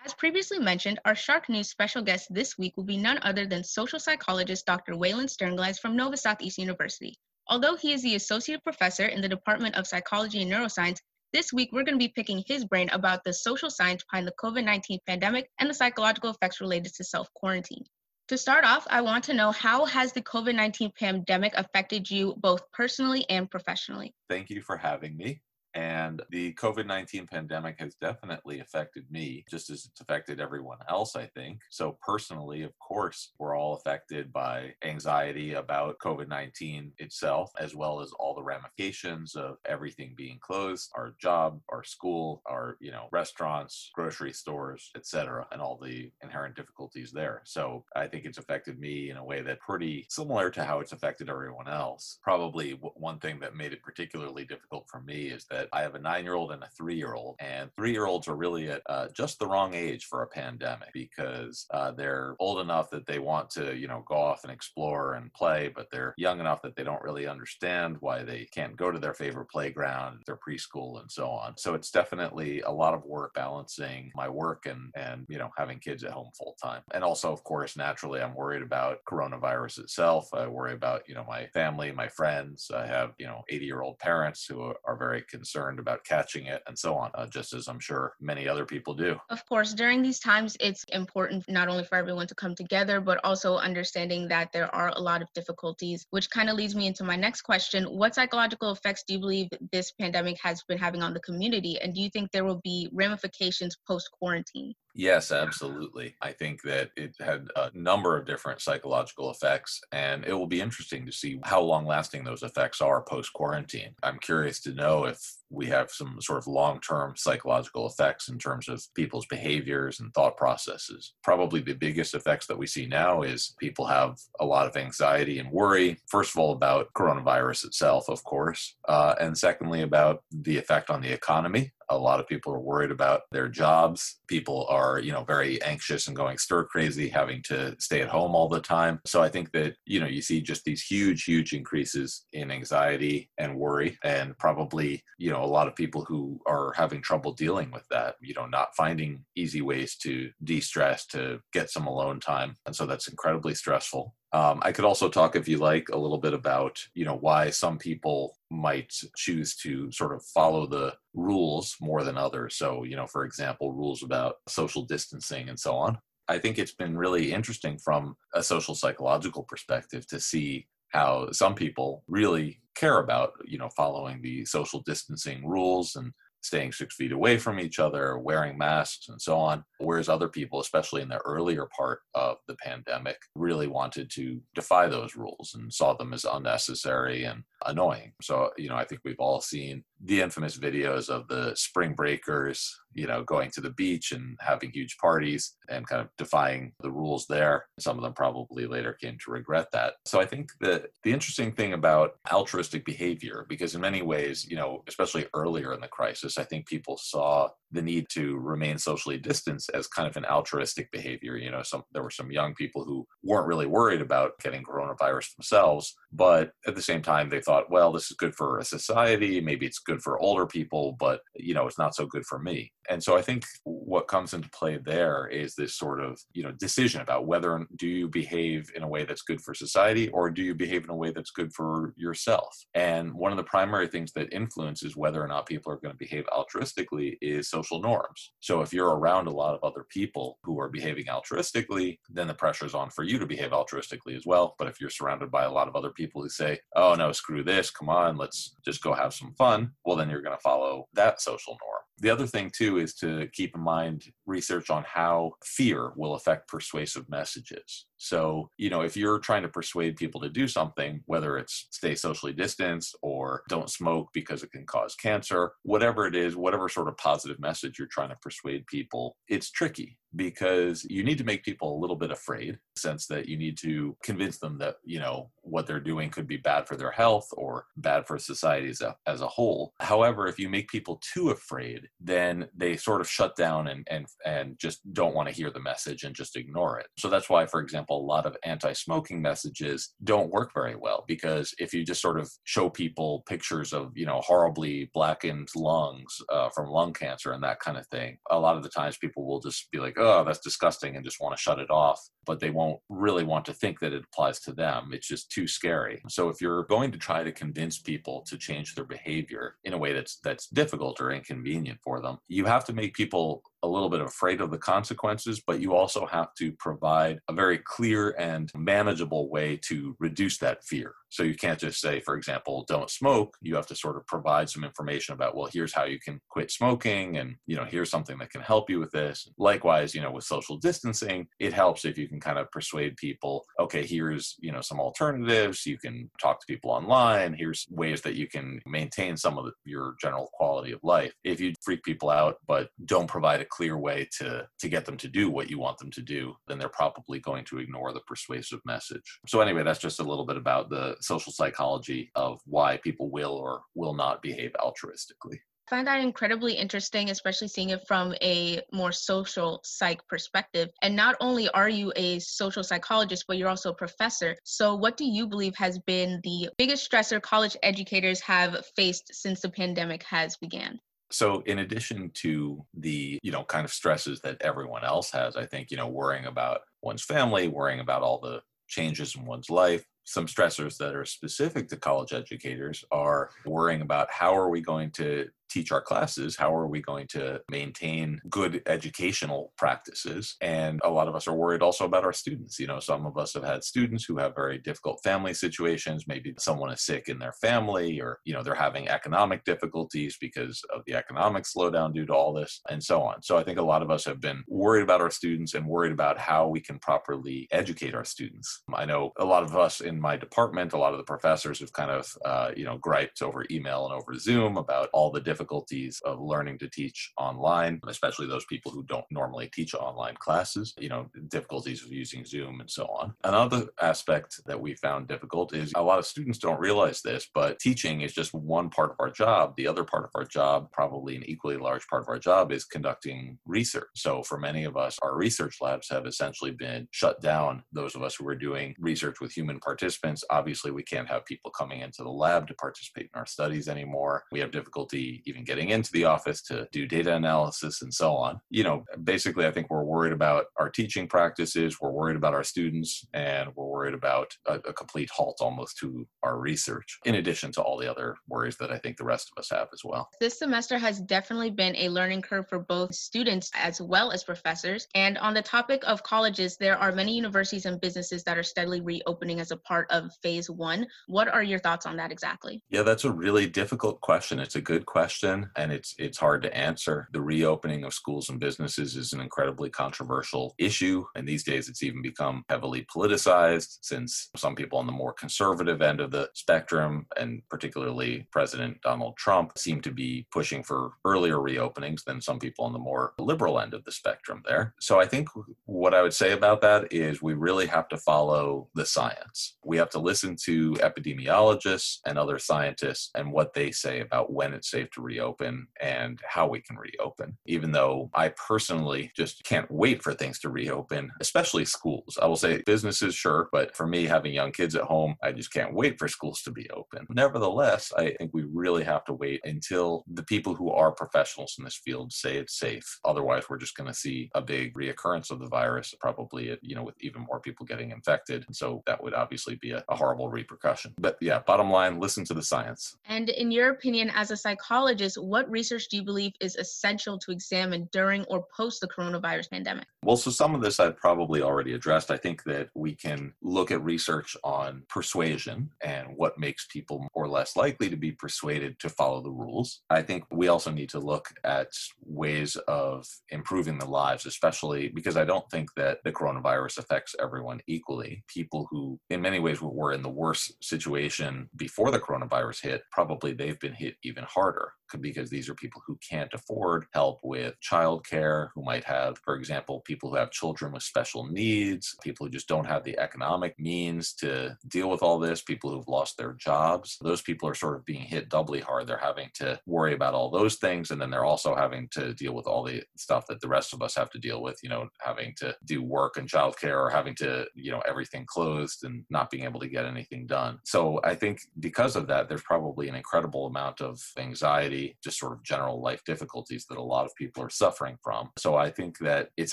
As 0.04 0.12
previously 0.14 0.58
mentioned, 0.58 1.00
our 1.04 1.14
Shark 1.14 1.48
News 1.48 1.70
special 1.70 2.02
guest 2.02 2.28
this 2.30 2.58
week 2.58 2.76
will 2.76 2.84
be 2.84 2.98
none 2.98 3.18
other 3.22 3.46
than 3.46 3.64
social 3.64 3.98
psychologist 3.98 4.66
Dr. 4.66 4.92
Weylin 4.92 5.28
Sternglanz 5.28 5.78
from 5.78 5.96
Nova 5.96 6.16
Southeast 6.16 6.58
University. 6.58 7.18
Although 7.48 7.76
he 7.76 7.92
is 7.92 8.02
the 8.02 8.16
associate 8.16 8.62
professor 8.62 9.06
in 9.06 9.22
the 9.22 9.28
Department 9.28 9.76
of 9.76 9.86
Psychology 9.86 10.42
and 10.42 10.52
Neuroscience, 10.52 10.98
this 11.32 11.52
week 11.54 11.70
we're 11.72 11.84
going 11.84 11.98
to 11.98 12.06
be 12.06 12.12
picking 12.14 12.44
his 12.46 12.66
brain 12.66 12.90
about 12.90 13.24
the 13.24 13.32
social 13.32 13.70
science 13.70 14.04
behind 14.10 14.26
the 14.26 14.34
COVID 14.42 14.64
19 14.64 14.98
pandemic 15.06 15.50
and 15.58 15.68
the 15.68 15.74
psychological 15.74 16.30
effects 16.30 16.60
related 16.60 16.92
to 16.94 17.04
self 17.04 17.32
quarantine. 17.34 17.84
To 18.28 18.36
start 18.36 18.62
off, 18.62 18.86
I 18.90 19.00
want 19.00 19.24
to 19.24 19.32
know 19.32 19.52
how 19.52 19.86
has 19.86 20.12
the 20.12 20.20
COVID 20.20 20.54
19 20.54 20.92
pandemic 20.98 21.54
affected 21.56 22.10
you 22.10 22.34
both 22.36 22.60
personally 22.72 23.24
and 23.30 23.50
professionally? 23.50 24.14
Thank 24.28 24.50
you 24.50 24.60
for 24.60 24.76
having 24.76 25.16
me. 25.16 25.40
And 25.74 26.22
the 26.30 26.54
COVID 26.54 26.86
19 26.86 27.26
pandemic 27.26 27.78
has 27.80 27.94
definitely 27.94 28.60
affected 28.60 29.04
me, 29.10 29.44
just 29.50 29.70
as 29.70 29.86
it's 29.86 30.00
affected 30.00 30.40
everyone 30.40 30.78
else, 30.88 31.14
I 31.14 31.26
think. 31.26 31.60
So, 31.70 31.98
personally, 32.02 32.62
of 32.62 32.72
course, 32.78 33.32
we're 33.38 33.56
all 33.56 33.74
affected 33.74 34.32
by 34.32 34.74
anxiety 34.82 35.54
about 35.54 35.98
COVID 35.98 36.28
19 36.28 36.92
itself, 36.98 37.52
as 37.58 37.74
well 37.74 38.00
as 38.00 38.12
all 38.18 38.34
the 38.34 38.42
ramifications 38.42 39.34
of 39.34 39.56
everything 39.66 40.14
being 40.16 40.38
closed 40.40 40.90
our 40.94 41.14
job, 41.20 41.60
our 41.68 41.84
school, 41.84 42.42
our 42.46 42.76
you 42.80 42.90
know 42.90 43.08
restaurants, 43.12 43.90
grocery 43.94 44.32
stores, 44.32 44.90
etc., 44.96 45.46
and 45.52 45.60
all 45.60 45.78
the 45.82 46.10
inherent 46.22 46.56
difficulties 46.56 47.12
there. 47.12 47.42
So, 47.44 47.84
I 47.94 48.06
think 48.06 48.24
it's 48.24 48.38
affected 48.38 48.78
me 48.78 49.10
in 49.10 49.16
a 49.16 49.24
way 49.24 49.42
that 49.42 49.60
pretty 49.60 50.06
similar 50.08 50.50
to 50.50 50.64
how 50.64 50.80
it's 50.80 50.92
affected 50.92 51.28
everyone 51.28 51.68
else. 51.68 52.18
Probably 52.22 52.72
one 52.72 53.18
thing 53.18 53.38
that 53.40 53.56
made 53.56 53.72
it 53.72 53.82
particularly 53.82 54.44
difficult 54.44 54.86
for 54.88 55.00
me 55.00 55.26
is 55.26 55.44
that 55.50 55.57
that 55.58 55.68
I 55.72 55.82
have 55.82 55.96
a 55.96 55.98
nine 55.98 56.24
year 56.24 56.34
old 56.34 56.52
and 56.52 56.62
a 56.62 56.68
three 56.68 56.94
year 56.94 57.14
old, 57.14 57.36
and 57.40 57.70
three 57.74 57.90
year 57.90 58.06
olds 58.06 58.28
are 58.28 58.36
really 58.36 58.70
at 58.70 58.82
uh, 58.88 59.08
just 59.14 59.38
the 59.38 59.46
wrong 59.46 59.74
age 59.74 60.04
for 60.04 60.22
a 60.22 60.26
pandemic 60.26 60.90
because 60.92 61.66
uh, 61.72 61.90
they're 61.90 62.36
old 62.38 62.60
enough 62.60 62.90
that 62.90 63.06
they 63.06 63.18
want 63.18 63.50
to, 63.50 63.76
you 63.76 63.88
know, 63.88 64.04
go 64.06 64.14
off 64.14 64.44
and 64.44 64.52
explore 64.52 65.14
and 65.14 65.32
play, 65.32 65.70
but 65.74 65.88
they're 65.90 66.14
young 66.16 66.38
enough 66.38 66.62
that 66.62 66.76
they 66.76 66.84
don't 66.84 67.02
really 67.02 67.26
understand 67.26 67.96
why 68.00 68.22
they 68.22 68.46
can't 68.54 68.76
go 68.76 68.90
to 68.92 69.00
their 69.00 69.14
favorite 69.14 69.50
playground, 69.50 70.20
their 70.26 70.38
preschool, 70.38 71.00
and 71.00 71.10
so 71.10 71.28
on. 71.28 71.56
So 71.56 71.74
it's 71.74 71.90
definitely 71.90 72.60
a 72.60 72.70
lot 72.70 72.94
of 72.94 73.04
work 73.04 73.34
balancing 73.34 74.12
my 74.14 74.28
work 74.28 74.66
and 74.66 74.92
and 74.94 75.26
you 75.28 75.38
know 75.38 75.50
having 75.56 75.78
kids 75.80 76.04
at 76.04 76.12
home 76.12 76.30
full 76.36 76.54
time, 76.62 76.82
and 76.94 77.02
also 77.02 77.32
of 77.32 77.42
course 77.42 77.76
naturally 77.76 78.22
I'm 78.22 78.34
worried 78.34 78.62
about 78.62 78.98
coronavirus 79.08 79.80
itself. 79.80 80.32
I 80.32 80.46
worry 80.46 80.74
about 80.74 81.02
you 81.08 81.14
know 81.16 81.24
my 81.26 81.46
family, 81.48 81.90
my 81.90 82.08
friends. 82.08 82.70
I 82.72 82.86
have 82.86 83.14
you 83.18 83.26
know 83.26 83.42
80 83.48 83.66
year 83.66 83.80
old 83.80 83.98
parents 83.98 84.46
who 84.46 84.72
are 84.84 84.96
very 84.96 85.22
concerned 85.22 85.47
concerned 85.48 85.78
about 85.78 86.04
catching 86.04 86.46
it 86.46 86.62
and 86.66 86.78
so 86.78 86.94
on, 86.94 87.10
uh, 87.14 87.26
just 87.26 87.54
as 87.54 87.68
I'm 87.68 87.80
sure 87.80 88.12
many 88.20 88.46
other 88.48 88.64
people 88.64 88.94
do. 88.94 89.16
Of 89.30 89.46
course, 89.46 89.72
during 89.72 90.02
these 90.02 90.20
times, 90.20 90.56
it's 90.60 90.84
important 90.92 91.44
not 91.48 91.68
only 91.68 91.84
for 91.84 91.96
everyone 91.96 92.26
to 92.26 92.34
come 92.34 92.54
together, 92.54 93.00
but 93.00 93.18
also 93.24 93.56
understanding 93.56 94.28
that 94.28 94.52
there 94.52 94.74
are 94.74 94.92
a 94.94 95.00
lot 95.00 95.22
of 95.22 95.32
difficulties, 95.34 96.06
which 96.10 96.30
kind 96.30 96.50
of 96.50 96.56
leads 96.56 96.74
me 96.74 96.86
into 96.86 97.04
my 97.04 97.16
next 97.16 97.42
question. 97.42 97.84
What 97.84 98.14
psychological 98.14 98.70
effects 98.72 99.04
do 99.06 99.14
you 99.14 99.20
believe 99.20 99.48
this 99.72 99.92
pandemic 99.92 100.38
has 100.42 100.62
been 100.68 100.78
having 100.78 101.02
on 101.02 101.14
the 101.14 101.20
community? 101.20 101.80
And 101.80 101.94
do 101.94 102.00
you 102.00 102.10
think 102.10 102.30
there 102.30 102.44
will 102.44 102.60
be 102.62 102.88
ramifications 102.92 103.76
post 103.86 104.10
quarantine? 104.12 104.74
Yes, 104.94 105.30
absolutely. 105.30 106.16
I 106.20 106.32
think 106.32 106.62
that 106.62 106.90
it 106.96 107.14
had 107.20 107.48
a 107.54 107.70
number 107.72 108.16
of 108.16 108.26
different 108.26 108.60
psychological 108.60 109.30
effects, 109.30 109.80
and 109.92 110.24
it 110.24 110.32
will 110.32 110.46
be 110.46 110.60
interesting 110.60 111.06
to 111.06 111.12
see 111.12 111.38
how 111.44 111.60
long 111.60 111.86
lasting 111.86 112.24
those 112.24 112.42
effects 112.42 112.80
are 112.80 113.02
post 113.02 113.32
quarantine. 113.32 113.94
I'm 114.02 114.18
curious 114.18 114.60
to 114.62 114.74
know 114.74 115.04
if 115.04 115.20
we 115.50 115.66
have 115.66 115.90
some 115.90 116.20
sort 116.20 116.38
of 116.38 116.46
long 116.46 116.80
term 116.80 117.14
psychological 117.16 117.86
effects 117.86 118.28
in 118.28 118.38
terms 118.38 118.68
of 118.68 118.82
people's 118.94 119.26
behaviors 119.26 120.00
and 120.00 120.12
thought 120.12 120.36
processes. 120.36 121.14
Probably 121.22 121.60
the 121.60 121.74
biggest 121.74 122.14
effects 122.14 122.46
that 122.46 122.58
we 122.58 122.66
see 122.66 122.86
now 122.86 123.22
is 123.22 123.54
people 123.58 123.86
have 123.86 124.18
a 124.40 124.44
lot 124.44 124.66
of 124.66 124.76
anxiety 124.76 125.38
and 125.38 125.50
worry, 125.50 125.98
first 126.08 126.32
of 126.32 126.38
all, 126.38 126.52
about 126.52 126.92
coronavirus 126.94 127.66
itself, 127.66 128.08
of 128.08 128.24
course, 128.24 128.76
uh, 128.88 129.14
and 129.20 129.36
secondly, 129.38 129.82
about 129.82 130.22
the 130.32 130.58
effect 130.58 130.90
on 130.90 131.00
the 131.00 131.12
economy 131.12 131.72
a 131.90 131.98
lot 131.98 132.20
of 132.20 132.28
people 132.28 132.52
are 132.52 132.60
worried 132.60 132.90
about 132.90 133.22
their 133.32 133.48
jobs. 133.48 134.20
People 134.28 134.66
are 134.68 134.98
you 134.98 135.12
know 135.12 135.24
very 135.24 135.60
anxious 135.62 136.06
and 136.06 136.16
going 136.16 136.38
stir 136.38 136.64
crazy 136.64 137.08
having 137.08 137.42
to 137.44 137.74
stay 137.78 138.00
at 138.00 138.08
home 138.08 138.34
all 138.34 138.48
the 138.48 138.60
time. 138.60 139.00
So 139.06 139.22
i 139.22 139.28
think 139.28 139.52
that 139.52 139.74
you 139.86 140.00
know 140.00 140.06
you 140.06 140.22
see 140.22 140.40
just 140.40 140.64
these 140.64 140.82
huge 140.82 141.24
huge 141.24 141.52
increases 141.52 142.26
in 142.32 142.50
anxiety 142.50 143.30
and 143.38 143.56
worry 143.56 143.98
and 144.04 144.36
probably 144.38 145.02
you 145.18 145.30
know 145.30 145.42
a 145.44 145.46
lot 145.46 145.68
of 145.68 145.76
people 145.76 146.04
who 146.04 146.40
are 146.46 146.72
having 146.76 147.02
trouble 147.02 147.32
dealing 147.32 147.70
with 147.70 147.86
that 147.90 148.16
you 148.20 148.34
know 148.34 148.46
not 148.46 148.74
finding 148.76 149.24
easy 149.36 149.60
ways 149.60 149.96
to 149.96 150.30
de-stress 150.44 151.06
to 151.06 151.40
get 151.52 151.70
some 151.70 151.86
alone 151.86 152.20
time. 152.20 152.56
And 152.66 152.74
so 152.74 152.86
that's 152.86 153.08
incredibly 153.08 153.54
stressful 153.54 154.14
um, 154.32 154.60
I 154.62 154.72
could 154.72 154.84
also 154.84 155.08
talk, 155.08 155.36
if 155.36 155.48
you 155.48 155.56
like, 155.56 155.88
a 155.88 155.96
little 155.96 156.18
bit 156.18 156.34
about 156.34 156.78
you 156.94 157.04
know 157.04 157.16
why 157.16 157.50
some 157.50 157.78
people 157.78 158.36
might 158.50 158.92
choose 159.16 159.56
to 159.56 159.90
sort 159.90 160.14
of 160.14 160.22
follow 160.24 160.66
the 160.66 160.94
rules 161.14 161.76
more 161.80 162.04
than 162.04 162.18
others. 162.18 162.56
So 162.56 162.84
you 162.84 162.96
know, 162.96 163.06
for 163.06 163.24
example, 163.24 163.72
rules 163.72 164.02
about 164.02 164.36
social 164.46 164.84
distancing 164.84 165.48
and 165.48 165.58
so 165.58 165.74
on. 165.74 165.98
I 166.28 166.38
think 166.38 166.58
it's 166.58 166.74
been 166.74 166.96
really 166.96 167.32
interesting 167.32 167.78
from 167.78 168.16
a 168.34 168.42
social 168.42 168.74
psychological 168.74 169.44
perspective 169.44 170.06
to 170.08 170.20
see 170.20 170.66
how 170.90 171.30
some 171.32 171.54
people 171.54 172.04
really 172.06 172.60
care 172.74 172.98
about 172.98 173.32
you 173.46 173.58
know 173.58 173.70
following 173.76 174.20
the 174.20 174.44
social 174.44 174.82
distancing 174.84 175.46
rules 175.46 175.96
and 175.96 176.12
staying 176.40 176.72
six 176.72 176.94
feet 176.94 177.12
away 177.12 177.38
from 177.38 177.58
each 177.60 177.78
other, 177.78 178.18
wearing 178.18 178.56
masks, 178.56 179.08
and 179.08 179.20
so 179.20 179.36
on. 179.36 179.64
Whereas 179.78 180.08
other 180.08 180.28
people, 180.28 180.60
especially 180.60 181.02
in 181.02 181.08
the 181.08 181.18
earlier 181.18 181.68
part 181.76 182.00
of 182.14 182.36
the 182.46 182.56
pandemic, 182.56 183.16
really 183.34 183.66
wanted 183.66 184.10
to 184.12 184.40
defy 184.54 184.88
those 184.88 185.16
rules 185.16 185.52
and 185.54 185.72
saw 185.72 185.94
them 185.94 186.12
as 186.14 186.24
unnecessary 186.24 187.24
and 187.24 187.42
annoying. 187.66 188.12
So, 188.22 188.50
you 188.56 188.68
know, 188.68 188.76
I 188.76 188.84
think 188.84 189.00
we've 189.04 189.20
all 189.20 189.40
seen 189.40 189.84
the 190.02 190.20
infamous 190.20 190.56
videos 190.58 191.08
of 191.08 191.28
the 191.28 191.54
spring 191.54 191.94
breakers, 191.94 192.74
you 192.94 193.06
know, 193.06 193.22
going 193.22 193.50
to 193.52 193.60
the 193.60 193.70
beach 193.70 194.12
and 194.12 194.36
having 194.40 194.70
huge 194.70 194.96
parties 194.98 195.54
and 195.68 195.86
kind 195.86 196.02
of 196.02 196.08
defying 196.16 196.72
the 196.80 196.90
rules 196.90 197.26
there. 197.26 197.66
Some 197.78 197.96
of 197.96 198.02
them 198.02 198.14
probably 198.14 198.66
later 198.66 198.94
came 198.94 199.18
to 199.24 199.30
regret 199.30 199.68
that. 199.72 199.94
So 200.06 200.20
I 200.20 200.26
think 200.26 200.50
that 200.60 200.86
the 201.04 201.12
interesting 201.12 201.52
thing 201.52 201.72
about 201.72 202.12
altruistic 202.32 202.84
behavior, 202.84 203.46
because 203.48 203.74
in 203.74 203.80
many 203.80 204.02
ways, 204.02 204.46
you 204.48 204.56
know, 204.56 204.82
especially 204.88 205.26
earlier 205.34 205.72
in 205.72 205.80
the 205.80 205.88
crisis, 205.88 206.38
I 206.38 206.44
think 206.44 206.66
people 206.66 206.98
saw 206.98 207.48
the 207.70 207.82
need 207.82 208.06
to 208.10 208.36
remain 208.38 208.78
socially 208.78 209.18
distanced 209.18 209.70
as 209.74 209.86
kind 209.86 210.08
of 210.08 210.16
an 210.16 210.24
altruistic 210.24 210.90
behavior. 210.90 211.36
You 211.36 211.50
know, 211.50 211.62
some 211.62 211.82
there 211.92 212.02
were 212.02 212.10
some 212.10 212.30
young 212.30 212.54
people 212.54 212.84
who 212.84 213.06
weren't 213.22 213.46
really 213.46 213.66
worried 213.66 214.00
about 214.00 214.38
getting 214.42 214.62
coronavirus 214.62 215.36
themselves, 215.36 215.94
but 216.12 216.52
at 216.66 216.74
the 216.74 216.82
same 216.82 217.02
time 217.02 217.28
they 217.28 217.40
thought, 217.40 217.70
well, 217.70 217.92
this 217.92 218.10
is 218.10 218.16
good 218.16 218.34
for 218.34 218.58
a 218.58 218.64
society, 218.64 219.40
maybe 219.40 219.66
it's 219.66 219.78
good 219.78 220.02
for 220.02 220.18
older 220.20 220.46
people, 220.46 220.96
but 220.98 221.20
you 221.36 221.54
know, 221.54 221.66
it's 221.66 221.78
not 221.78 221.94
so 221.94 222.06
good 222.06 222.24
for 222.26 222.38
me. 222.38 222.72
And 222.88 223.02
so 223.02 223.16
I 223.16 223.22
think 223.22 223.44
what 223.64 224.08
comes 224.08 224.32
into 224.32 224.48
play 224.50 224.78
there 224.78 225.26
is 225.28 225.54
this 225.54 225.76
sort 225.76 226.00
of, 226.00 226.18
you 226.32 226.42
know, 226.42 226.52
decision 226.52 227.02
about 227.02 227.26
whether 227.26 227.66
do 227.76 227.86
you 227.86 228.08
behave 228.08 228.70
in 228.74 228.82
a 228.82 228.88
way 228.88 229.04
that's 229.04 229.22
good 229.22 229.40
for 229.42 229.54
society 229.54 230.08
or 230.08 230.30
do 230.30 230.42
you 230.42 230.54
behave 230.54 230.84
in 230.84 230.90
a 230.90 230.96
way 230.96 231.10
that's 231.10 231.30
good 231.30 231.52
for 231.52 231.92
yourself. 231.96 232.56
And 232.74 233.12
one 233.12 233.30
of 233.30 233.36
the 233.36 233.44
primary 233.44 233.88
things 233.88 234.12
that 234.12 234.32
influences 234.32 234.96
whether 234.96 235.22
or 235.22 235.28
not 235.28 235.46
people 235.46 235.72
are 235.72 235.76
going 235.76 235.92
to 235.92 235.98
behave 235.98 236.24
altruistically 236.32 237.16
is 237.20 237.50
social 237.58 237.80
norms. 237.80 238.32
So 238.40 238.60
if 238.60 238.72
you're 238.72 238.96
around 238.96 239.26
a 239.26 239.32
lot 239.32 239.54
of 239.54 239.64
other 239.64 239.84
people 239.88 240.38
who 240.44 240.60
are 240.60 240.68
behaving 240.68 241.06
altruistically, 241.06 241.98
then 242.08 242.28
the 242.28 242.34
pressure 242.34 242.66
is 242.66 242.74
on 242.74 242.90
for 242.90 243.02
you 243.02 243.18
to 243.18 243.26
behave 243.26 243.50
altruistically 243.50 244.16
as 244.16 244.24
well. 244.26 244.54
But 244.58 244.68
if 244.68 244.80
you're 244.80 244.90
surrounded 244.90 245.30
by 245.30 245.44
a 245.44 245.52
lot 245.52 245.68
of 245.68 245.76
other 245.76 245.90
people 245.90 246.22
who 246.22 246.28
say, 246.28 246.58
oh 246.76 246.94
no, 246.94 247.12
screw 247.12 247.42
this, 247.42 247.70
come 247.70 247.88
on, 247.88 248.16
let's 248.16 248.56
just 248.64 248.82
go 248.82 248.92
have 248.94 249.14
some 249.14 249.34
fun, 249.36 249.72
well, 249.84 249.96
then 249.96 250.10
you're 250.10 250.22
going 250.22 250.36
to 250.36 250.42
follow 250.42 250.86
that 250.94 251.20
social 251.20 251.56
norm. 251.60 251.82
The 252.00 252.10
other 252.10 252.28
thing, 252.28 252.52
too, 252.56 252.78
is 252.78 252.94
to 252.96 253.26
keep 253.32 253.56
in 253.56 253.60
mind 253.60 254.04
research 254.28 254.70
on 254.70 254.84
how 254.86 255.32
fear 255.44 255.92
will 255.96 256.14
affect 256.14 256.48
persuasive 256.48 257.08
messages. 257.08 257.86
So, 257.96 258.50
you 258.56 258.70
know, 258.70 258.82
if 258.82 258.96
you're 258.96 259.18
trying 259.18 259.42
to 259.42 259.48
persuade 259.48 259.96
people 259.96 260.20
to 260.20 260.28
do 260.28 260.46
something, 260.46 261.00
whether 261.06 261.36
it's 261.36 261.66
stay 261.70 261.94
socially 261.94 262.32
distanced 262.32 262.96
or 263.02 263.42
don't 263.48 263.70
smoke 263.70 264.08
because 264.12 264.42
it 264.42 264.52
can 264.52 264.66
cause 264.66 264.94
cancer, 264.94 265.52
whatever 265.62 266.06
it 266.06 266.14
is, 266.14 266.36
whatever 266.36 266.68
sort 266.68 266.88
of 266.88 266.96
positive 266.96 267.40
message 267.40 267.78
you're 267.78 267.88
trying 267.88 268.10
to 268.10 268.16
persuade 268.22 268.66
people, 268.66 269.16
it's 269.26 269.50
tricky 269.50 269.98
because 270.14 270.86
you 270.88 271.04
need 271.04 271.18
to 271.18 271.24
make 271.24 271.44
people 271.44 271.76
a 271.76 271.80
little 271.80 271.96
bit 271.96 272.10
afraid 272.10 272.58
sense 272.76 273.06
that 273.06 273.28
you 273.28 273.36
need 273.36 273.58
to 273.58 273.96
convince 274.02 274.38
them 274.38 274.58
that 274.58 274.76
you 274.84 274.98
know 274.98 275.30
what 275.50 275.66
they're 275.66 275.80
doing 275.80 276.10
could 276.10 276.26
be 276.26 276.36
bad 276.36 276.66
for 276.66 276.76
their 276.76 276.90
health 276.90 277.28
or 277.32 277.66
bad 277.76 278.06
for 278.06 278.18
society 278.18 278.68
as 278.68 278.80
a, 278.80 278.96
as 279.06 279.20
a 279.20 279.28
whole 279.28 279.72
however 279.80 280.26
if 280.26 280.38
you 280.38 280.48
make 280.48 280.68
people 280.68 281.00
too 281.14 281.30
afraid 281.30 281.88
then 282.00 282.48
they 282.56 282.76
sort 282.76 283.00
of 283.00 283.08
shut 283.08 283.36
down 283.36 283.68
and 283.68 283.86
and 283.90 284.06
and 284.24 284.58
just 284.58 284.80
don't 284.92 285.14
want 285.14 285.28
to 285.28 285.34
hear 285.34 285.50
the 285.50 285.60
message 285.60 286.04
and 286.04 286.14
just 286.14 286.36
ignore 286.36 286.78
it 286.78 286.86
so 286.98 287.08
that's 287.08 287.28
why 287.28 287.46
for 287.46 287.60
example 287.60 288.00
a 288.00 288.10
lot 288.14 288.26
of 288.26 288.36
anti-smoking 288.44 289.20
messages 289.20 289.94
don't 290.04 290.30
work 290.30 290.52
very 290.54 290.76
well 290.76 291.04
because 291.06 291.54
if 291.58 291.72
you 291.72 291.84
just 291.84 292.02
sort 292.02 292.18
of 292.18 292.30
show 292.44 292.68
people 292.68 293.22
pictures 293.28 293.72
of 293.72 293.90
you 293.94 294.06
know 294.06 294.20
horribly 294.20 294.90
blackened 294.94 295.48
lungs 295.54 296.20
uh, 296.30 296.48
from 296.50 296.68
lung 296.68 296.92
cancer 296.92 297.32
and 297.32 297.42
that 297.42 297.60
kind 297.60 297.76
of 297.76 297.86
thing 297.88 298.18
a 298.30 298.38
lot 298.38 298.56
of 298.56 298.62
the 298.62 298.68
times 298.68 298.96
people 298.96 299.26
will 299.26 299.40
just 299.40 299.70
be 299.70 299.78
like 299.78 299.98
oh, 299.98 300.24
that's 300.24 300.38
disgusting, 300.38 300.96
and 300.96 301.04
just 301.04 301.20
want 301.20 301.36
to 301.36 301.42
shut 301.42 301.58
it 301.58 301.70
off. 301.70 302.00
But 302.24 302.40
they 302.40 302.50
won't 302.50 302.80
really 302.88 303.24
want 303.24 303.44
to 303.46 303.52
think 303.52 303.80
that 303.80 303.92
it 303.92 304.04
applies 304.04 304.40
to 304.40 304.52
them. 304.52 304.90
It's 304.92 305.08
just 305.08 305.30
too 305.38 305.46
scary. 305.46 306.00
So 306.08 306.28
if 306.30 306.40
you're 306.40 306.64
going 306.64 306.90
to 306.90 306.98
try 306.98 307.22
to 307.22 307.30
convince 307.30 307.78
people 307.78 308.24
to 308.28 308.36
change 308.36 308.74
their 308.74 308.84
behavior 308.84 309.56
in 309.64 309.72
a 309.72 309.78
way 309.78 309.92
that's 309.92 310.18
that's 310.24 310.48
difficult 310.48 311.00
or 311.00 311.12
inconvenient 311.12 311.78
for 311.82 312.00
them, 312.00 312.18
you 312.26 312.44
have 312.44 312.64
to 312.64 312.72
make 312.72 312.94
people 312.94 313.42
a 313.62 313.68
little 313.68 313.88
bit 313.88 314.00
afraid 314.00 314.40
of 314.40 314.50
the 314.50 314.58
consequences, 314.58 315.40
but 315.46 315.60
you 315.60 315.74
also 315.74 316.06
have 316.06 316.34
to 316.38 316.52
provide 316.52 317.20
a 317.28 317.32
very 317.32 317.58
clear 317.58 318.10
and 318.18 318.50
manageable 318.56 319.28
way 319.30 319.58
to 319.68 319.96
reduce 320.00 320.38
that 320.38 320.64
fear. 320.64 320.94
So 321.10 321.22
you 321.22 321.34
can't 321.34 321.58
just 321.58 321.80
say, 321.80 322.00
for 322.00 322.16
example, 322.16 322.64
don't 322.68 322.90
smoke. 322.90 323.36
You 323.40 323.54
have 323.56 323.66
to 323.66 323.76
sort 323.76 323.96
of 323.96 324.06
provide 324.06 324.48
some 324.48 324.64
information 324.64 325.14
about, 325.14 325.36
well, 325.36 325.48
here's 325.52 325.72
how 325.72 325.84
you 325.84 325.98
can 325.98 326.20
quit 326.28 326.50
smoking 326.50 327.16
and, 327.16 327.36
you 327.46 327.56
know, 327.56 327.64
here's 327.64 327.90
something 327.90 328.18
that 328.18 328.30
can 328.30 328.40
help 328.40 328.70
you 328.70 328.78
with 328.78 328.90
this. 328.92 329.28
Likewise, 329.38 329.94
you 329.94 330.00
know, 330.00 330.10
with 330.10 330.24
social 330.24 330.56
distancing, 330.56 331.26
it 331.38 331.52
helps 331.52 331.84
if 331.84 331.96
you 331.98 332.08
can 332.08 332.20
kind 332.20 332.38
of 332.38 332.50
persuade 332.50 332.96
people, 332.96 333.44
okay, 333.58 333.86
here's, 333.86 334.36
you 334.40 334.52
know, 334.52 334.60
some 334.60 334.80
alternatives. 334.80 335.66
You 335.66 335.78
can 335.78 336.10
talk 336.20 336.40
to 336.40 336.46
people 336.46 336.70
online. 336.70 337.34
Here's 337.34 337.66
ways 337.70 338.02
that 338.02 338.14
you 338.14 338.28
can 338.28 338.60
maintain 338.66 339.16
some 339.16 339.38
of 339.38 339.46
the, 339.46 339.52
your 339.64 339.94
general 340.00 340.28
quality 340.32 340.72
of 340.72 340.80
life. 340.82 341.12
If 341.24 341.40
you 341.40 341.54
freak 341.62 341.82
people 341.82 342.10
out, 342.10 342.36
but 342.46 342.68
don't 342.84 343.08
provide 343.08 343.40
a 343.40 343.44
clear 343.44 343.76
way 343.76 344.08
to 344.18 344.46
to 344.58 344.68
get 344.68 344.84
them 344.84 344.96
to 344.96 345.08
do 345.08 345.30
what 345.30 345.50
you 345.50 345.58
want 345.58 345.78
them 345.78 345.90
to 345.90 346.02
do 346.02 346.34
then 346.46 346.58
they're 346.58 346.68
probably 346.68 347.18
going 347.20 347.44
to 347.44 347.58
ignore 347.58 347.92
the 347.92 348.00
persuasive 348.06 348.60
message 348.64 349.18
so 349.26 349.40
anyway 349.40 349.62
that's 349.62 349.78
just 349.78 350.00
a 350.00 350.04
little 350.04 350.26
bit 350.26 350.36
about 350.36 350.70
the 350.70 350.96
social 351.00 351.32
psychology 351.32 352.10
of 352.14 352.40
why 352.46 352.76
people 352.78 353.10
will 353.10 353.32
or 353.32 353.62
will 353.74 353.94
not 353.94 354.22
behave 354.22 354.52
altruistically 354.60 355.38
I 355.68 355.76
find 355.76 355.86
that 355.86 356.00
incredibly 356.00 356.54
interesting, 356.54 357.10
especially 357.10 357.48
seeing 357.48 357.68
it 357.70 357.86
from 357.86 358.14
a 358.22 358.62
more 358.72 358.90
social 358.90 359.60
psych 359.64 360.00
perspective. 360.08 360.70
And 360.80 360.96
not 360.96 361.16
only 361.20 361.50
are 361.50 361.68
you 361.68 361.92
a 361.94 362.20
social 362.20 362.62
psychologist, 362.62 363.26
but 363.28 363.36
you're 363.36 363.50
also 363.50 363.72
a 363.72 363.74
professor. 363.74 364.34
So, 364.44 364.74
what 364.74 364.96
do 364.96 365.04
you 365.04 365.26
believe 365.26 365.54
has 365.56 365.78
been 365.80 366.20
the 366.24 366.48
biggest 366.56 366.90
stressor 366.90 367.20
college 367.20 367.54
educators 367.62 368.18
have 368.22 368.64
faced 368.76 369.10
since 369.12 369.42
the 369.42 369.50
pandemic 369.50 370.02
has 370.04 370.38
began? 370.38 370.80
So, 371.10 371.42
in 371.44 371.58
addition 371.58 372.12
to 372.22 372.64
the, 372.72 373.18
you 373.22 373.30
know, 373.30 373.44
kind 373.44 373.66
of 373.66 373.70
stresses 373.70 374.22
that 374.22 374.40
everyone 374.40 374.84
else 374.84 375.10
has, 375.10 375.36
I 375.36 375.44
think, 375.44 375.70
you 375.70 375.76
know, 375.76 375.88
worrying 375.88 376.24
about 376.24 376.60
one's 376.82 377.04
family, 377.04 377.46
worrying 377.46 377.80
about 377.80 378.00
all 378.00 378.20
the 378.20 378.40
changes 378.68 379.14
in 379.16 379.26
one's 379.26 379.50
life, 379.50 379.84
some 380.08 380.24
stressors 380.24 380.78
that 380.78 380.94
are 380.94 381.04
specific 381.04 381.68
to 381.68 381.76
college 381.76 382.14
educators 382.14 382.82
are 382.90 383.28
worrying 383.44 383.82
about 383.82 384.10
how 384.10 384.34
are 384.34 384.48
we 384.48 384.62
going 384.62 384.90
to 384.90 385.28
teach 385.48 385.72
our 385.72 385.80
classes? 385.80 386.36
How 386.36 386.54
are 386.54 386.66
we 386.66 386.80
going 386.80 387.06
to 387.08 387.40
maintain 387.50 388.20
good 388.28 388.62
educational 388.66 389.52
practices? 389.56 390.36
And 390.40 390.80
a 390.84 390.90
lot 390.90 391.08
of 391.08 391.14
us 391.14 391.26
are 391.26 391.34
worried 391.34 391.62
also 391.62 391.84
about 391.84 392.04
our 392.04 392.12
students. 392.12 392.58
You 392.58 392.66
know, 392.66 392.80
some 392.80 393.06
of 393.06 393.16
us 393.16 393.34
have 393.34 393.44
had 393.44 393.64
students 393.64 394.04
who 394.04 394.18
have 394.18 394.34
very 394.34 394.58
difficult 394.58 395.00
family 395.02 395.34
situations. 395.34 396.06
Maybe 396.06 396.34
someone 396.38 396.70
is 396.70 396.82
sick 396.82 397.08
in 397.08 397.18
their 397.18 397.32
family, 397.32 398.00
or, 398.00 398.20
you 398.24 398.34
know, 398.34 398.42
they're 398.42 398.54
having 398.54 398.88
economic 398.88 399.44
difficulties 399.44 400.16
because 400.20 400.62
of 400.74 400.82
the 400.86 400.94
economic 400.94 401.44
slowdown 401.44 401.94
due 401.94 402.06
to 402.06 402.14
all 402.14 402.32
this, 402.32 402.60
and 402.68 402.82
so 402.82 403.02
on. 403.02 403.22
So 403.22 403.36
I 403.36 403.44
think 403.44 403.58
a 403.58 403.62
lot 403.62 403.82
of 403.82 403.90
us 403.90 404.04
have 404.04 404.20
been 404.20 404.42
worried 404.48 404.82
about 404.82 405.00
our 405.00 405.10
students 405.10 405.54
and 405.54 405.66
worried 405.66 405.92
about 405.92 406.18
how 406.18 406.48
we 406.48 406.60
can 406.60 406.78
properly 406.78 407.48
educate 407.50 407.94
our 407.94 408.04
students. 408.04 408.62
I 408.72 408.84
know 408.84 409.12
a 409.18 409.24
lot 409.24 409.42
of 409.42 409.56
us 409.56 409.80
in 409.80 410.00
my 410.00 410.16
department, 410.16 410.72
a 410.72 410.78
lot 410.78 410.92
of 410.92 410.98
the 410.98 411.04
professors 411.04 411.60
have 411.60 411.72
kind 411.72 411.90
of, 411.90 412.16
uh, 412.24 412.50
you 412.56 412.64
know, 412.64 412.78
griped 412.78 413.22
over 413.22 413.44
email 413.50 413.86
and 413.86 413.94
over 413.94 414.18
Zoom 414.18 414.56
about 414.56 414.88
all 414.92 415.10
the 415.10 415.20
different 415.20 415.37
difficulties 415.38 416.00
of 416.04 416.20
learning 416.20 416.58
to 416.58 416.68
teach 416.68 417.12
online, 417.16 417.80
especially 417.86 418.26
those 418.26 418.44
people 418.46 418.72
who 418.72 418.82
don't 418.84 419.04
normally 419.10 419.48
teach 419.54 419.72
online 419.72 420.16
classes, 420.16 420.74
you 420.78 420.88
know, 420.88 421.06
difficulties 421.28 421.84
of 421.84 421.92
using 421.92 422.24
Zoom 422.24 422.60
and 422.60 422.68
so 422.68 422.86
on. 422.86 423.14
Another 423.22 423.68
aspect 423.80 424.40
that 424.46 424.60
we 424.60 424.74
found 424.74 425.06
difficult 425.06 425.54
is 425.54 425.72
a 425.76 425.82
lot 425.82 426.00
of 426.00 426.06
students 426.06 426.38
don't 426.38 426.58
realize 426.58 427.02
this, 427.02 427.28
but 427.32 427.60
teaching 427.60 428.00
is 428.00 428.12
just 428.12 428.34
one 428.34 428.68
part 428.68 428.90
of 428.90 428.96
our 428.98 429.10
job. 429.10 429.54
The 429.56 429.68
other 429.68 429.84
part 429.84 430.04
of 430.04 430.10
our 430.16 430.24
job, 430.24 430.72
probably 430.72 431.14
an 431.14 431.22
equally 431.24 431.56
large 431.56 431.86
part 431.86 432.02
of 432.02 432.08
our 432.08 432.18
job, 432.18 432.50
is 432.50 432.64
conducting 432.64 433.38
research. 433.46 433.88
So 433.94 434.24
for 434.24 434.38
many 434.38 434.64
of 434.64 434.76
us, 434.76 434.98
our 435.02 435.16
research 435.16 435.58
labs 435.60 435.88
have 435.90 436.04
essentially 436.04 436.50
been 436.50 436.88
shut 436.90 437.20
down. 437.22 437.62
Those 437.72 437.94
of 437.94 438.02
us 438.02 438.16
who 438.16 438.26
are 438.28 438.34
doing 438.34 438.74
research 438.80 439.20
with 439.20 439.30
human 439.30 439.60
participants, 439.60 440.24
obviously 440.30 440.72
we 440.72 440.82
can't 440.82 441.08
have 441.08 441.24
people 441.26 441.52
coming 441.52 441.80
into 441.80 442.02
the 442.02 442.10
lab 442.10 442.48
to 442.48 442.54
participate 442.54 443.08
in 443.14 443.20
our 443.20 443.26
studies 443.26 443.68
anymore. 443.68 444.24
We 444.32 444.40
have 444.40 444.50
difficulty 444.50 445.22
even 445.28 445.44
getting 445.44 445.70
into 445.70 445.92
the 445.92 446.04
office 446.04 446.42
to 446.42 446.66
do 446.72 446.86
data 446.86 447.14
analysis 447.14 447.82
and 447.82 447.92
so 447.92 448.12
on. 448.14 448.40
You 448.50 448.64
know, 448.64 448.84
basically, 449.04 449.46
I 449.46 449.50
think 449.50 449.70
we're 449.70 449.84
worried 449.84 450.12
about 450.12 450.46
our 450.58 450.70
teaching 450.70 451.06
practices, 451.06 451.78
we're 451.80 451.90
worried 451.90 452.16
about 452.16 452.34
our 452.34 452.44
students, 452.44 453.04
and 453.12 453.50
we're 453.54 453.66
worried 453.66 453.94
about 453.94 454.32
a, 454.46 454.54
a 454.54 454.72
complete 454.72 455.10
halt 455.10 455.38
almost 455.40 455.78
to 455.78 456.06
our 456.22 456.38
research, 456.38 456.98
in 457.04 457.16
addition 457.16 457.52
to 457.52 457.62
all 457.62 457.78
the 457.78 457.90
other 457.90 458.16
worries 458.28 458.56
that 458.56 458.70
I 458.70 458.78
think 458.78 458.96
the 458.96 459.04
rest 459.04 459.30
of 459.30 459.40
us 459.40 459.50
have 459.50 459.68
as 459.72 459.82
well. 459.84 460.08
This 460.20 460.38
semester 460.38 460.78
has 460.78 461.00
definitely 461.00 461.50
been 461.50 461.76
a 461.76 461.88
learning 461.88 462.22
curve 462.22 462.48
for 462.48 462.58
both 462.58 462.94
students 462.94 463.50
as 463.54 463.80
well 463.80 464.10
as 464.12 464.24
professors. 464.24 464.86
And 464.94 465.18
on 465.18 465.34
the 465.34 465.42
topic 465.42 465.82
of 465.86 466.02
colleges, 466.02 466.56
there 466.56 466.78
are 466.78 466.92
many 466.92 467.14
universities 467.14 467.66
and 467.66 467.80
businesses 467.80 468.24
that 468.24 468.38
are 468.38 468.42
steadily 468.42 468.80
reopening 468.80 469.40
as 469.40 469.50
a 469.50 469.56
part 469.56 469.90
of 469.90 470.10
phase 470.22 470.48
one. 470.48 470.86
What 471.06 471.28
are 471.28 471.42
your 471.42 471.58
thoughts 471.58 471.86
on 471.86 471.96
that 471.96 472.12
exactly? 472.12 472.62
Yeah, 472.70 472.82
that's 472.82 473.04
a 473.04 473.12
really 473.12 473.46
difficult 473.46 474.00
question. 474.00 474.38
It's 474.38 474.56
a 474.56 474.60
good 474.60 474.86
question 474.86 475.17
question 475.18 475.50
and 475.56 475.72
it's 475.72 475.94
it's 475.98 476.18
hard 476.18 476.42
to 476.42 476.56
answer. 476.56 477.08
The 477.12 477.20
reopening 477.20 477.84
of 477.84 477.94
schools 477.94 478.28
and 478.28 478.38
businesses 478.38 478.96
is 478.96 479.12
an 479.12 479.20
incredibly 479.20 479.70
controversial 479.70 480.54
issue 480.58 481.04
and 481.14 481.26
these 481.26 481.44
days 481.44 481.68
it's 481.68 481.82
even 481.82 482.02
become 482.02 482.44
heavily 482.48 482.86
politicized 482.94 483.78
since 483.82 484.30
some 484.36 484.54
people 484.54 484.78
on 484.78 484.86
the 484.86 484.92
more 484.92 485.12
conservative 485.12 485.82
end 485.82 486.00
of 486.00 486.10
the 486.10 486.28
spectrum 486.34 487.06
and 487.16 487.42
particularly 487.50 488.28
President 488.30 488.80
Donald 488.82 489.16
Trump 489.16 489.58
seem 489.58 489.80
to 489.80 489.90
be 489.90 490.26
pushing 490.32 490.62
for 490.62 490.92
earlier 491.04 491.36
reopenings 491.36 492.04
than 492.04 492.20
some 492.20 492.38
people 492.38 492.64
on 492.64 492.72
the 492.72 492.78
more 492.78 493.14
liberal 493.18 493.58
end 493.58 493.74
of 493.74 493.84
the 493.84 493.92
spectrum 493.92 494.42
there. 494.46 494.74
So 494.80 495.00
I 495.00 495.06
think 495.06 495.28
what 495.64 495.94
I 495.94 496.02
would 496.02 496.14
say 496.14 496.32
about 496.32 496.60
that 496.62 496.92
is 496.92 497.22
we 497.22 497.34
really 497.34 497.66
have 497.66 497.88
to 497.88 497.96
follow 497.96 498.68
the 498.74 498.86
science. 498.86 499.56
We 499.64 499.78
have 499.78 499.90
to 499.90 499.98
listen 499.98 500.36
to 500.44 500.72
epidemiologists 500.74 501.98
and 502.06 502.18
other 502.18 502.38
scientists 502.38 503.10
and 503.14 503.32
what 503.32 503.54
they 503.54 503.70
say 503.70 504.00
about 504.00 504.32
when 504.32 504.54
it's 504.54 504.70
safe 504.70 504.90
to 504.92 505.07
reopen 505.08 505.66
and 505.80 506.20
how 506.34 506.46
we 506.46 506.60
can 506.60 506.76
reopen. 506.76 507.36
Even 507.46 507.72
though 507.72 508.10
I 508.14 508.26
personally 508.50 509.10
just 509.16 509.42
can't 509.44 509.70
wait 509.70 510.02
for 510.02 510.12
things 510.14 510.38
to 510.40 510.50
reopen, 510.50 511.10
especially 511.20 511.64
schools. 511.64 512.18
I 512.20 512.26
will 512.26 512.36
say 512.36 512.62
businesses, 512.66 513.14
sure, 513.14 513.48
but 513.52 513.76
for 513.76 513.86
me, 513.86 514.00
having 514.04 514.32
young 514.32 514.52
kids 514.52 514.74
at 514.74 514.90
home, 514.94 515.14
I 515.22 515.32
just 515.32 515.52
can't 515.52 515.74
wait 515.74 515.98
for 515.98 516.08
schools 516.08 516.42
to 516.42 516.50
be 516.50 516.68
open. 516.70 517.06
Nevertheless, 517.10 517.92
I 517.96 518.14
think 518.18 518.30
we 518.32 518.44
really 518.62 518.84
have 518.84 519.04
to 519.06 519.14
wait 519.24 519.40
until 519.44 520.04
the 520.18 520.22
people 520.34 520.54
who 520.54 520.70
are 520.70 520.92
professionals 520.92 521.56
in 521.58 521.64
this 521.64 521.80
field 521.84 522.12
say 522.12 522.36
it's 522.36 522.58
safe. 522.58 522.88
Otherwise, 523.04 523.44
we're 523.48 523.64
just 523.64 523.76
going 523.76 523.90
to 523.92 523.98
see 524.04 524.30
a 524.34 524.42
big 524.42 524.74
reoccurrence 524.74 525.30
of 525.30 525.38
the 525.40 525.48
virus, 525.60 525.94
probably, 526.00 526.44
you 526.62 526.74
know, 526.76 526.84
with 526.88 526.98
even 527.00 527.22
more 527.28 527.40
people 527.40 527.64
getting 527.72 527.90
infected. 527.90 528.44
And 528.46 528.54
so 528.54 528.82
that 528.86 529.02
would 529.02 529.14
obviously 529.14 529.56
be 529.56 529.70
a, 529.72 529.82
a 529.88 529.96
horrible 529.96 530.28
repercussion. 530.28 530.94
But 530.98 531.16
yeah, 531.20 531.40
bottom 531.46 531.70
line, 531.70 531.98
listen 531.98 532.24
to 532.26 532.34
the 532.34 532.42
science. 532.42 532.96
And 533.06 533.28
in 533.30 533.50
your 533.50 533.70
opinion, 533.70 534.10
as 534.14 534.30
a 534.30 534.36
psychologist, 534.36 534.97
what 535.16 535.50
research 535.50 535.88
do 535.88 535.96
you 535.96 536.02
believe 536.02 536.32
is 536.40 536.56
essential 536.56 537.18
to 537.18 537.30
examine 537.30 537.88
during 537.92 538.24
or 538.24 538.44
post 538.54 538.80
the 538.80 538.88
coronavirus 538.88 539.50
pandemic? 539.50 539.86
Well, 540.02 540.16
so 540.16 540.30
some 540.30 540.54
of 540.54 540.62
this 540.62 540.80
I've 540.80 540.96
probably 540.96 541.42
already 541.42 541.74
addressed. 541.74 542.10
I 542.10 542.16
think 542.16 542.44
that 542.44 542.68
we 542.74 542.94
can 542.94 543.32
look 543.42 543.70
at 543.70 543.82
research 543.82 544.36
on 544.44 544.82
persuasion 544.88 545.70
and 545.82 546.08
what 546.16 546.38
makes 546.38 546.66
people 546.66 546.98
more 546.98 547.24
or 547.24 547.28
less 547.28 547.56
likely 547.56 547.90
to 547.90 547.96
be 547.96 548.12
persuaded 548.12 548.78
to 548.80 548.88
follow 548.88 549.22
the 549.22 549.30
rules. 549.30 549.82
I 549.90 550.02
think 550.02 550.24
we 550.30 550.48
also 550.48 550.70
need 550.70 550.88
to 550.90 551.00
look 551.00 551.28
at 551.44 551.68
ways 552.04 552.56
of 552.68 553.06
improving 553.30 553.78
the 553.78 553.86
lives, 553.86 554.26
especially 554.26 554.88
because 554.88 555.16
I 555.16 555.24
don't 555.24 555.48
think 555.50 555.70
that 555.76 555.98
the 556.04 556.12
coronavirus 556.12 556.78
affects 556.78 557.14
everyone 557.20 557.60
equally. 557.66 558.24
People 558.28 558.66
who, 558.70 558.98
in 559.10 559.20
many 559.20 559.38
ways, 559.38 559.60
were 559.60 559.92
in 559.92 560.02
the 560.02 560.08
worst 560.08 560.52
situation 560.62 561.48
before 561.56 561.90
the 561.90 562.00
coronavirus 562.00 562.62
hit, 562.62 562.82
probably 562.90 563.32
they've 563.32 563.60
been 563.60 563.74
hit 563.74 563.96
even 564.02 564.24
harder 564.24 564.72
because 565.00 565.30
these 565.30 565.48
are 565.48 565.54
people 565.54 565.82
who 565.86 565.98
can't 566.08 566.32
afford 566.32 566.86
help 566.92 567.20
with 567.22 567.54
childcare, 567.60 568.48
who 568.54 568.62
might 568.62 568.84
have, 568.84 569.18
for 569.18 569.36
example, 569.36 569.80
people 569.80 570.10
who 570.10 570.16
have 570.16 570.30
children 570.30 570.72
with 570.72 570.82
special 570.82 571.26
needs, 571.26 571.96
people 572.02 572.26
who 572.26 572.30
just 572.30 572.48
don't 572.48 572.66
have 572.66 572.84
the 572.84 572.98
economic 572.98 573.58
means 573.58 574.12
to 574.14 574.56
deal 574.68 574.88
with 574.88 575.02
all 575.02 575.18
this, 575.18 575.42
people 575.42 575.70
who've 575.70 575.88
lost 575.88 576.16
their 576.16 576.32
jobs. 576.34 576.98
Those 577.02 577.22
people 577.22 577.48
are 577.48 577.54
sort 577.54 577.76
of 577.76 577.84
being 577.84 578.02
hit 578.02 578.28
doubly 578.28 578.60
hard. 578.60 578.86
They're 578.86 578.98
having 578.98 579.28
to 579.34 579.60
worry 579.66 579.94
about 579.94 580.14
all 580.14 580.30
those 580.30 580.56
things, 580.56 580.90
and 580.90 581.00
then 581.00 581.10
they're 581.10 581.24
also 581.24 581.54
having 581.54 581.88
to 581.92 582.14
deal 582.14 582.34
with 582.34 582.46
all 582.46 582.64
the 582.64 582.82
stuff 582.96 583.26
that 583.28 583.40
the 583.40 583.48
rest 583.48 583.72
of 583.72 583.82
us 583.82 583.94
have 583.96 584.10
to 584.10 584.18
deal 584.18 584.42
with, 584.42 584.58
you 584.62 584.68
know, 584.68 584.88
having 585.00 585.34
to 585.38 585.54
do 585.64 585.82
work 585.82 586.16
and 586.16 586.28
childcare 586.28 586.78
or 586.78 586.90
having 586.90 587.14
to, 587.16 587.46
you 587.54 587.70
know, 587.70 587.82
everything 587.86 588.24
closed 588.26 588.84
and 588.84 589.04
not 589.10 589.30
being 589.30 589.44
able 589.44 589.60
to 589.60 589.68
get 589.68 589.84
anything 589.84 590.26
done. 590.26 590.58
So 590.64 591.00
I 591.04 591.14
think 591.14 591.40
because 591.60 591.96
of 591.96 592.06
that, 592.08 592.28
there's 592.28 592.42
probably 592.42 592.88
an 592.88 592.94
incredible 592.94 593.46
amount 593.46 593.80
of 593.80 594.00
anxiety 594.18 594.77
just 595.02 595.18
sort 595.18 595.32
of 595.32 595.42
general 595.42 595.80
life 595.80 596.02
difficulties 596.04 596.66
that 596.68 596.78
a 596.78 596.82
lot 596.82 597.06
of 597.06 597.14
people 597.16 597.42
are 597.42 597.50
suffering 597.50 597.96
from. 598.02 598.30
So 598.38 598.56
I 598.56 598.70
think 598.70 598.98
that 598.98 599.30
it's 599.36 599.52